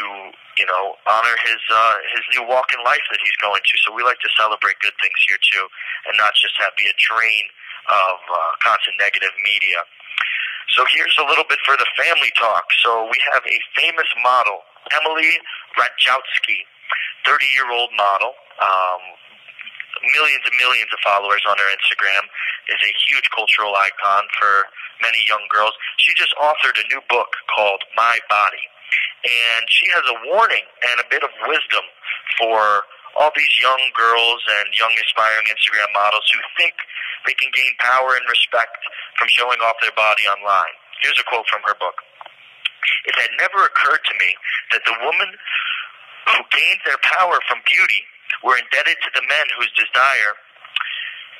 you 0.57 0.67
know 0.67 0.97
honor 1.05 1.37
his 1.45 1.61
uh, 1.69 1.97
his 2.17 2.25
new 2.33 2.45
walk 2.49 2.73
in 2.73 2.81
life 2.85 3.05
that 3.13 3.21
he's 3.21 3.37
going 3.41 3.61
to. 3.61 3.75
So 3.85 3.93
we 3.93 4.03
like 4.03 4.21
to 4.25 4.31
celebrate 4.37 4.81
good 4.81 4.97
things 5.01 5.19
here 5.29 5.41
too, 5.41 5.65
and 6.09 6.17
not 6.17 6.33
just 6.41 6.57
have 6.61 6.73
be 6.77 6.89
a 6.89 6.97
drain 6.97 7.45
of 7.93 8.17
uh, 8.25 8.53
constant 8.65 8.97
negative 8.97 9.33
media. 9.45 9.85
So 10.73 10.83
here's 10.91 11.15
a 11.21 11.27
little 11.29 11.45
bit 11.45 11.61
for 11.63 11.77
the 11.77 11.87
family 11.95 12.33
talk. 12.41 12.65
So 12.83 13.07
we 13.13 13.19
have 13.31 13.45
a 13.45 13.59
famous 13.77 14.09
model, 14.25 14.65
Emily 14.93 15.39
Ratajkowski, 15.79 16.65
30 17.27 17.47
year 17.57 17.71
old 17.73 17.91
model. 17.97 18.35
Um, 18.61 19.03
millions 20.13 20.45
and 20.45 20.57
millions 20.61 20.91
of 20.93 21.01
followers 21.01 21.41
on 21.49 21.57
her 21.57 21.71
Instagram, 21.73 22.25
is 22.69 22.81
a 22.83 22.93
huge 23.09 23.25
cultural 23.33 23.73
icon 23.73 24.25
for 24.37 24.69
many 25.01 25.21
young 25.25 25.45
girls. 25.49 25.73
She 25.97 26.13
just 26.15 26.35
authored 26.37 26.77
a 26.77 26.87
new 26.93 27.01
book 27.09 27.31
called 27.55 27.81
My 27.97 28.19
Body. 28.29 28.65
And 29.25 29.65
she 29.73 29.89
has 29.97 30.05
a 30.05 30.17
warning 30.29 30.65
and 30.93 31.01
a 31.01 31.07
bit 31.09 31.25
of 31.25 31.33
wisdom 31.49 31.85
for 32.37 32.85
all 33.17 33.33
these 33.33 33.55
young 33.57 33.81
girls 33.97 34.43
and 34.61 34.69
young 34.75 34.93
aspiring 34.93 35.47
Instagram 35.49 35.89
models 35.95 36.27
who 36.35 36.41
think 36.59 36.75
they 37.25 37.35
can 37.39 37.49
gain 37.55 37.73
power 37.81 38.19
and 38.19 38.27
respect 38.29 38.77
from 39.17 39.31
showing 39.31 39.59
off 39.65 39.79
their 39.81 39.95
body 39.97 40.29
online. 40.29 40.75
Here's 41.01 41.19
a 41.19 41.27
quote 41.27 41.47
from 41.49 41.63
her 41.65 41.77
book. 41.79 41.97
It 43.07 43.17
had 43.17 43.33
never 43.39 43.65
occurred 43.65 44.03
to 44.05 44.15
me 44.19 44.31
that 44.73 44.85
the 44.85 44.97
woman 45.05 45.31
who 46.33 46.41
gained 46.53 46.83
their 46.85 47.01
power 47.03 47.39
from 47.49 47.61
beauty 47.69 48.03
were 48.43 48.57
indebted 48.57 48.97
to 49.05 49.11
the 49.15 49.27
men 49.29 49.47
whose 49.57 49.73
desire 49.77 50.35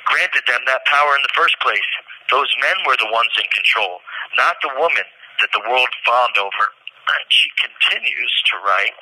granted 0.05 0.45
them 0.45 0.61
that 0.69 0.85
power 0.85 1.17
in 1.17 1.23
the 1.25 1.35
first 1.37 1.57
place. 1.61 1.89
Those 2.29 2.49
men 2.61 2.77
were 2.85 2.97
the 2.97 3.09
ones 3.09 3.33
in 3.37 3.45
control, 3.53 4.01
not 4.37 4.57
the 4.61 4.73
woman 4.77 5.05
that 5.41 5.51
the 5.53 5.65
world 5.65 5.89
fawned 6.05 6.37
over. 6.37 6.65
And 7.05 7.25
she 7.29 7.49
continues 7.61 8.33
to 8.49 8.55
write, 8.65 8.97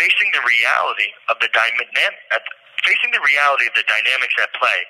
facing 0.00 0.32
the 0.32 0.40
reality 0.40 1.12
of 1.28 1.36
the 1.40 1.52
dynamic, 1.52 1.92
facing 2.84 3.12
the 3.12 3.22
reality 3.24 3.66
of 3.68 3.74
the 3.76 3.86
dynamics 3.86 4.34
at 4.40 4.52
play 4.56 4.80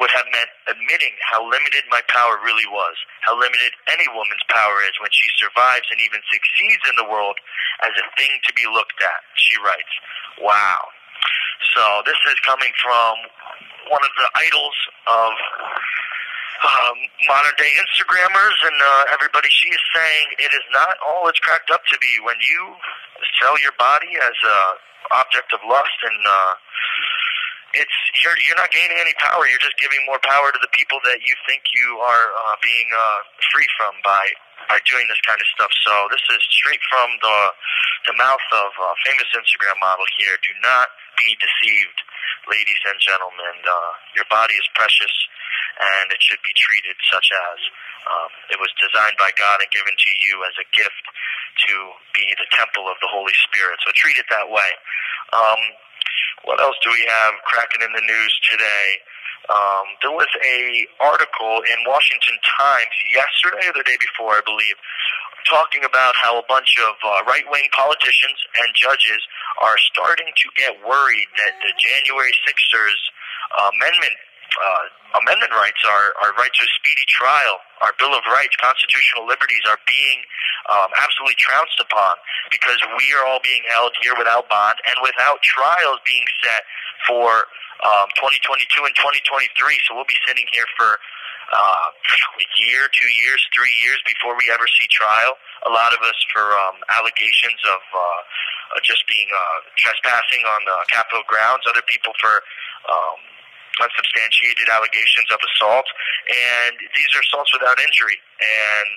would 0.00 0.10
have 0.12 0.26
meant 0.32 0.50
admitting 0.68 1.12
how 1.28 1.44
limited 1.44 1.84
my 1.92 2.00
power 2.08 2.40
really 2.40 2.66
was, 2.68 2.96
how 3.22 3.36
limited 3.36 3.72
any 3.92 4.08
woman's 4.12 4.44
power 4.48 4.80
is 4.88 4.96
when 5.00 5.12
she 5.12 5.28
survives 5.36 5.86
and 5.92 6.00
even 6.00 6.20
succeeds 6.32 6.84
in 6.88 6.96
the 6.96 7.08
world 7.08 7.36
as 7.84 7.92
a 8.00 8.06
thing 8.16 8.32
to 8.48 8.52
be 8.56 8.64
looked 8.68 9.00
at, 9.00 9.20
she 9.36 9.56
writes. 9.60 9.94
Wow. 10.40 10.80
So 11.76 12.02
this 12.08 12.18
is 12.32 12.40
coming 12.48 12.72
from 12.80 13.12
one 13.92 14.02
of 14.02 14.12
the 14.16 14.28
idols 14.40 14.78
of 15.06 15.32
um, 16.60 16.96
modern 17.28 17.56
day 17.56 17.72
Instagrammers 17.76 18.58
and 18.68 18.78
uh, 18.80 19.16
everybody. 19.16 19.48
She 19.48 19.68
is 19.68 19.82
saying 19.96 20.24
it 20.40 20.52
is 20.52 20.66
not 20.72 20.96
all 21.04 21.28
it's 21.28 21.40
cracked 21.40 21.70
up 21.70 21.84
to 21.88 21.96
be 22.00 22.20
when 22.24 22.36
you 22.40 22.76
sell 23.40 23.56
your 23.60 23.72
body 23.80 24.12
as 24.20 24.36
a 24.44 24.58
object 25.16 25.52
of 25.52 25.60
lust 25.66 25.98
and 26.04 26.20
uh, 26.22 26.52
it's 27.74 27.96
you're 28.22 28.34
you're 28.46 28.58
not 28.58 28.70
gaining 28.74 28.98
any 28.98 29.14
power. 29.22 29.46
You're 29.46 29.62
just 29.62 29.78
giving 29.78 30.02
more 30.06 30.18
power 30.26 30.50
to 30.50 30.60
the 30.60 30.70
people 30.74 30.98
that 31.06 31.22
you 31.22 31.34
think 31.46 31.62
you 31.70 32.02
are 32.02 32.26
uh, 32.34 32.56
being 32.62 32.88
uh, 32.90 33.20
free 33.54 33.68
from 33.78 33.94
by 34.02 34.26
by 34.66 34.82
doing 34.86 35.06
this 35.06 35.20
kind 35.22 35.38
of 35.38 35.46
stuff. 35.54 35.70
So 35.86 36.10
this 36.10 36.22
is 36.34 36.42
straight 36.50 36.82
from 36.90 37.08
the 37.22 37.38
the 38.10 38.14
mouth 38.18 38.42
of 38.50 38.70
a 38.74 38.90
famous 39.06 39.30
Instagram 39.38 39.78
model 39.78 40.06
here. 40.18 40.34
Do 40.42 40.52
not 40.66 40.90
be 41.14 41.38
deceived, 41.38 41.98
ladies 42.50 42.80
and 42.90 42.98
gentlemen. 42.98 43.56
Uh, 43.62 43.92
your 44.18 44.26
body 44.26 44.58
is 44.58 44.66
precious, 44.74 45.14
and 45.78 46.10
it 46.10 46.18
should 46.18 46.42
be 46.42 46.54
treated 46.58 46.98
such 47.06 47.28
as 47.30 47.58
um, 48.10 48.30
it 48.50 48.58
was 48.58 48.72
designed 48.82 49.14
by 49.20 49.30
God 49.38 49.62
and 49.62 49.70
given 49.70 49.94
to 49.94 50.10
you 50.26 50.42
as 50.42 50.56
a 50.58 50.66
gift 50.74 51.04
to 51.68 51.74
be 52.16 52.26
the 52.34 52.48
temple 52.56 52.88
of 52.90 52.98
the 52.98 53.10
Holy 53.10 53.36
Spirit. 53.46 53.78
So 53.84 53.92
treat 53.94 54.18
it 54.18 54.26
that 54.32 54.48
way. 54.48 54.70
Um, 55.30 55.60
what 56.44 56.60
else 56.60 56.76
do 56.82 56.90
we 56.90 57.04
have 57.08 57.34
cracking 57.44 57.82
in 57.82 57.92
the 57.92 58.04
news 58.04 58.32
today? 58.50 58.86
Um, 59.50 59.86
there 60.04 60.14
was 60.14 60.30
a 60.44 60.86
article 61.00 61.64
in 61.66 61.78
Washington 61.88 62.38
Times 62.44 62.94
yesterday 63.10 63.66
or 63.66 63.74
the 63.74 63.86
day 63.88 63.98
before, 63.98 64.38
I 64.38 64.42
believe, 64.44 64.76
talking 65.48 65.82
about 65.82 66.14
how 66.20 66.38
a 66.38 66.46
bunch 66.46 66.76
of 66.78 66.94
uh, 67.02 67.24
right-wing 67.26 67.66
politicians 67.72 68.38
and 68.60 68.68
judges 68.76 69.20
are 69.64 69.78
starting 69.90 70.28
to 70.28 70.46
get 70.54 70.76
worried 70.84 71.28
that 71.40 71.58
the 71.64 71.72
January 71.80 72.32
6ers 72.46 73.00
uh, 73.58 73.70
amendment 73.74 74.16
uh, 74.58 75.18
amendment 75.22 75.52
rights, 75.54 75.80
our, 75.86 76.06
our 76.22 76.32
right 76.38 76.52
to 76.52 76.62
a 76.62 76.70
speedy 76.78 77.06
trial, 77.08 77.58
our 77.82 77.94
Bill 77.98 78.12
of 78.12 78.22
Rights, 78.30 78.54
constitutional 78.60 79.26
liberties 79.26 79.62
are 79.70 79.80
being 79.86 80.22
um, 80.68 80.90
absolutely 80.98 81.38
trounced 81.38 81.78
upon 81.80 82.18
because 82.52 82.78
we 82.98 83.10
are 83.16 83.24
all 83.26 83.40
being 83.42 83.62
held 83.70 83.94
here 84.02 84.14
without 84.18 84.48
bond 84.50 84.76
and 84.86 84.96
without 85.02 85.40
trials 85.42 85.98
being 86.04 86.26
set 86.44 86.62
for 87.08 87.48
um, 87.86 88.08
2022 88.20 88.84
and 88.84 88.94
2023. 88.94 89.50
So 89.88 89.96
we'll 89.96 90.08
be 90.08 90.18
sitting 90.28 90.46
here 90.52 90.68
for 90.76 91.00
uh, 91.50 91.88
a 91.90 92.46
year, 92.62 92.86
two 92.94 93.10
years, 93.18 93.40
three 93.50 93.74
years 93.82 93.98
before 94.06 94.38
we 94.38 94.46
ever 94.52 94.66
see 94.78 94.86
trial. 94.92 95.34
A 95.66 95.72
lot 95.72 95.90
of 95.90 96.00
us 96.04 96.18
for 96.30 96.44
um, 96.44 96.78
allegations 96.94 97.58
of 97.66 97.82
uh, 97.90 98.20
just 98.86 99.02
being 99.10 99.26
uh, 99.32 99.58
trespassing 99.74 100.46
on 100.46 100.60
the 100.64 100.78
Capitol 100.88 101.26
grounds. 101.26 101.66
Other 101.66 101.82
people 101.90 102.14
for 102.22 102.44
um, 102.86 103.18
unsubstantiated 103.80 104.68
allegations 104.68 105.28
of 105.32 105.40
assault, 105.40 105.88
and 106.28 106.76
these 106.94 107.10
are 107.16 107.22
assaults 107.24 107.50
without 107.56 107.80
injury 107.80 108.20
and 108.38 108.88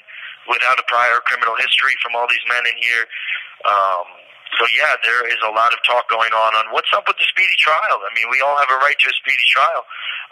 without 0.52 0.76
a 0.78 0.86
prior 0.91 1.24
criminal 1.24 1.56
history 1.56 1.96
from 2.04 2.15
all 2.19 2.28
these 2.28 2.43
men 2.52 2.63
in 2.67 2.78
here. 2.78 3.08
Um, 3.63 4.08
so 4.60 4.67
yeah, 4.76 4.93
there 5.02 5.26
is 5.26 5.39
a 5.41 5.52
lot 5.56 5.74
of 5.74 5.80
talk 5.88 6.06
going 6.12 6.32
on 6.36 6.52
on 6.54 6.69
what's 6.76 6.91
up 6.93 7.08
with 7.08 7.17
the 7.17 7.26
speedy 7.26 7.58
trial. 7.58 7.98
I 8.04 8.12
mean, 8.13 8.30
we 8.30 8.43
all 8.43 8.60
have 8.60 8.69
a 8.69 8.80
right 8.84 8.96
to 8.96 9.08
a 9.10 9.15
speedy 9.17 9.48
trial. 9.50 9.82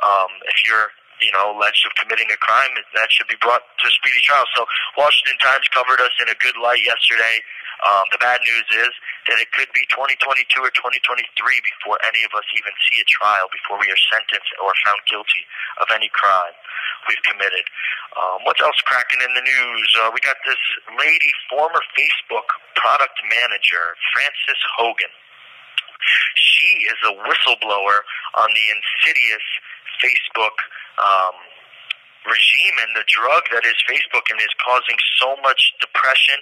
Um, 0.03 0.31
if 0.45 0.61
you're 0.67 0.93
you 1.21 1.29
know, 1.31 1.53
alleged 1.53 1.85
of 1.85 1.93
committing 1.95 2.27
a 2.33 2.39
crime, 2.41 2.73
that 2.97 3.09
should 3.13 3.29
be 3.29 3.37
brought 3.39 3.61
to 3.61 3.87
speedy 3.93 4.19
trial. 4.25 4.43
So 4.57 4.65
Washington 4.97 5.37
Times 5.37 5.69
covered 5.69 6.01
us 6.01 6.11
in 6.17 6.27
a 6.33 6.37
good 6.41 6.57
light 6.57 6.81
yesterday. 6.81 7.45
Um, 7.85 8.05
the 8.09 8.17
bad 8.17 8.41
news 8.41 8.67
is 8.85 8.91
that 9.29 9.37
it 9.37 9.49
could 9.53 9.69
be 9.75 9.85
2022 9.93 10.65
or 10.65 10.73
2023 10.73 11.25
before 11.61 11.97
any 12.01 12.21
of 12.25 12.31
us 12.33 12.45
even 12.57 12.73
see 12.89 12.97
a 13.01 13.07
trial, 13.07 13.45
before 13.53 13.77
we 13.77 13.89
are 13.89 14.01
sentenced 14.09 14.49
or 14.57 14.73
found 14.85 14.97
guilty 15.05 15.45
of 15.81 15.87
any 15.93 16.09
crime 16.13 16.55
we've 17.09 17.21
committed. 17.25 17.65
Um, 18.17 18.43
what's 18.43 18.61
else 18.61 18.77
cracking 18.85 19.21
in 19.21 19.31
the 19.33 19.45
news? 19.45 19.89
Uh, 20.01 20.09
we 20.13 20.19
got 20.25 20.37
this 20.45 20.59
lady, 20.97 21.31
former 21.49 21.81
Facebook 21.93 22.47
product 22.75 23.17
manager, 23.29 23.95
Frances 24.11 24.61
Haugen. 24.77 25.13
She 26.35 26.89
is 26.89 26.99
a 27.05 27.13
whistleblower 27.13 27.97
on 28.35 28.49
the 28.53 28.65
insidious 28.73 29.45
Facebook 30.01 30.57
um, 30.97 31.35
regime 32.25 32.75
and 32.85 32.93
the 32.93 33.05
drug 33.09 33.41
that 33.49 33.65
is 33.65 33.77
Facebook 33.89 34.29
and 34.29 34.37
is 34.37 34.53
causing 34.61 34.97
so 35.17 35.33
much 35.41 35.73
depression 35.81 36.37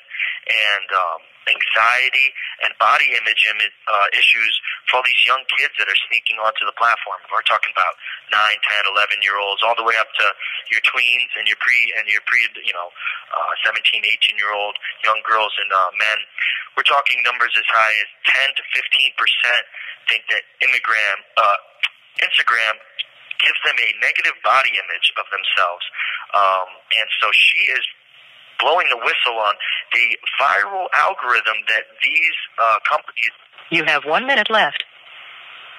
and 0.50 0.88
um, 0.92 1.20
anxiety 1.48 2.36
and 2.65 2.76
body 2.78 3.15
image 3.15 3.48
uh, 3.48 4.08
issues 4.12 4.54
for 4.88 5.00
all 5.00 5.06
these 5.06 5.24
young 5.24 5.42
kids 5.56 5.72
that 5.80 5.88
are 5.88 6.02
sneaking 6.10 6.38
onto 6.42 6.68
the 6.68 6.76
platform. 6.76 7.22
We're 7.32 7.46
talking 7.48 7.72
about 7.72 7.96
9, 8.30 8.36
10, 8.36 8.92
11 8.92 9.24
year 9.24 9.39
olds, 9.39 9.63
all 9.63 9.78
the 9.78 9.86
way 9.86 9.96
up 9.98 10.12
to 10.20 10.26
your 10.70 10.84
tweens 10.84 11.32
and 11.39 11.48
your 11.48 11.58
pre 11.63 11.96
and 11.96 12.06
your 12.12 12.22
pre, 12.28 12.44
you 12.62 12.76
know, 12.76 12.89
uh, 13.34 13.54
17, 13.65 14.04
18 14.04 14.36
year 14.36 14.52
old 14.52 14.76
young 15.08 15.22
girls 15.24 15.54
and 15.58 15.70
uh, 15.72 15.92
men. 15.96 16.20
We're 16.78 16.88
talking 16.88 17.20
numbers 17.24 17.56
as 17.56 17.68
high 17.72 17.96
as 18.04 18.10
10 18.28 18.60
to 18.60 18.63
15 18.76 19.20
percent 19.20 19.63
think 20.10 20.26
that 20.34 20.42
Immigram, 20.65 21.18
uh, 21.38 21.58
Instagram 22.26 22.82
gives 23.39 23.60
them 23.65 23.75
a 23.75 23.89
negative 24.04 24.36
body 24.43 24.71
image 24.75 25.08
of 25.17 25.25
themselves. 25.32 25.86
Um, 26.36 26.67
and 26.99 27.08
so 27.19 27.32
she 27.34 27.71
is 27.71 27.84
blowing 28.60 28.88
the 28.91 28.99
whistle 28.99 29.39
on 29.39 29.56
the 29.95 30.06
viral 30.38 30.91
algorithm 30.93 31.58
that 31.71 31.88
these 32.04 32.38
uh, 32.60 32.80
companies. 32.86 33.34
You 33.71 33.88
have 33.88 34.04
one 34.04 34.28
minute 34.28 34.52
left. 34.52 34.84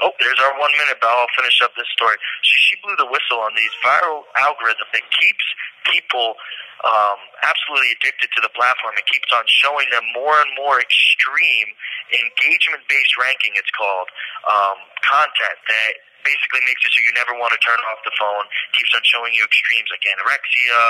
Oh, 0.00 0.16
there's 0.16 0.40
our 0.40 0.56
one 0.56 0.72
minute, 0.80 0.96
but 0.96 1.12
I'll 1.12 1.28
finish 1.36 1.60
up 1.60 1.76
this 1.76 1.88
story. 1.92 2.16
She, 2.40 2.72
she 2.72 2.74
blew 2.80 2.96
the 2.96 3.04
whistle 3.04 3.44
on 3.44 3.52
these 3.52 3.72
viral 3.84 4.24
algorithm 4.40 4.88
that 4.96 5.04
keeps 5.12 5.44
people 5.84 6.40
um, 6.80 7.20
absolutely 7.44 7.92
addicted 8.00 8.32
to 8.32 8.40
the 8.40 8.48
platform 8.56 8.96
and 8.96 9.04
keeps 9.04 9.28
on 9.36 9.44
showing 9.44 9.84
them 9.92 10.00
more 10.16 10.40
and 10.40 10.48
more 10.56 10.80
extreme 10.80 11.68
engagement-based 12.16 13.14
ranking. 13.20 13.52
It's 13.60 13.68
called 13.76 14.08
um, 14.48 14.80
content 15.04 15.60
that 15.68 15.92
basically 16.22 16.62
makes 16.66 16.82
it 16.84 16.90
so 16.92 17.00
you 17.04 17.14
never 17.16 17.34
want 17.36 17.54
to 17.54 17.60
turn 17.62 17.78
off 17.90 18.00
the 18.02 18.14
phone. 18.18 18.44
Keeps 18.76 18.92
on 18.96 19.02
showing 19.06 19.32
you 19.32 19.44
extremes 19.44 19.88
like 19.92 20.04
anorexia 20.06 20.80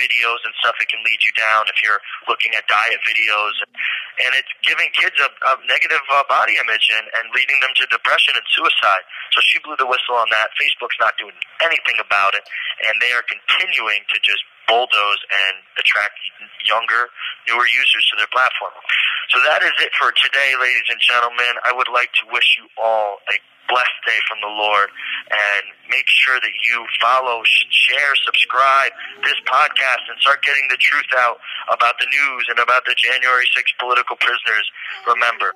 videos 0.00 0.40
and 0.46 0.52
stuff 0.62 0.76
that 0.78 0.88
can 0.88 1.02
lead 1.02 1.20
you 1.24 1.32
down 1.36 1.66
if 1.68 1.78
you're 1.82 2.00
looking 2.30 2.54
at 2.56 2.64
diet 2.70 3.00
videos. 3.04 3.54
And 4.20 4.36
it's 4.36 4.50
giving 4.64 4.88
kids 4.96 5.16
a, 5.20 5.28
a 5.28 5.52
negative 5.66 6.02
uh, 6.12 6.24
body 6.28 6.60
image 6.60 6.86
and, 6.96 7.06
and 7.20 7.32
leading 7.32 7.58
them 7.64 7.72
to 7.80 7.84
depression 7.88 8.36
and 8.36 8.46
suicide. 8.52 9.04
So 9.32 9.40
she 9.44 9.58
blew 9.64 9.76
the 9.80 9.88
whistle 9.88 10.16
on 10.16 10.28
that. 10.30 10.52
Facebook's 10.60 10.98
not 11.00 11.16
doing 11.16 11.36
anything 11.64 11.98
about 12.00 12.36
it, 12.36 12.44
and 12.86 13.00
they 13.00 13.12
are 13.16 13.24
continuing 13.26 14.04
to 14.12 14.16
just 14.20 14.44
bulldoze 14.68 15.22
and 15.30 15.54
attract 15.78 16.16
younger, 16.66 17.08
newer 17.48 17.66
users 17.66 18.04
to 18.12 18.14
their 18.18 18.30
platform. 18.30 18.74
So 19.30 19.38
that 19.46 19.62
is 19.62 19.74
it 19.78 19.94
for 19.94 20.10
today, 20.18 20.54
ladies 20.58 20.88
and 20.90 21.00
gentlemen. 21.00 21.54
I 21.64 21.72
would 21.72 21.88
like 21.92 22.10
to 22.20 22.24
wish 22.32 22.58
you 22.58 22.66
all 22.80 23.22
a 23.30 23.36
blessed 23.70 24.00
day 24.02 24.18
from 24.26 24.42
the 24.42 24.50
Lord 24.50 24.90
and 25.30 25.62
make 25.86 26.06
sure 26.10 26.42
that 26.42 26.54
you 26.66 26.82
follow, 26.98 27.46
share, 27.46 28.12
subscribe 28.26 28.90
this 29.22 29.38
podcast 29.46 30.10
and 30.10 30.18
start 30.18 30.42
getting 30.42 30.66
the 30.68 30.80
truth 30.82 31.06
out 31.14 31.38
about 31.70 31.94
the 32.02 32.10
news 32.10 32.50
and 32.50 32.58
about 32.58 32.82
the 32.84 32.98
January 32.98 33.46
6th 33.54 33.78
political 33.78 34.18
prisoners. 34.18 34.66
Remember, 35.06 35.54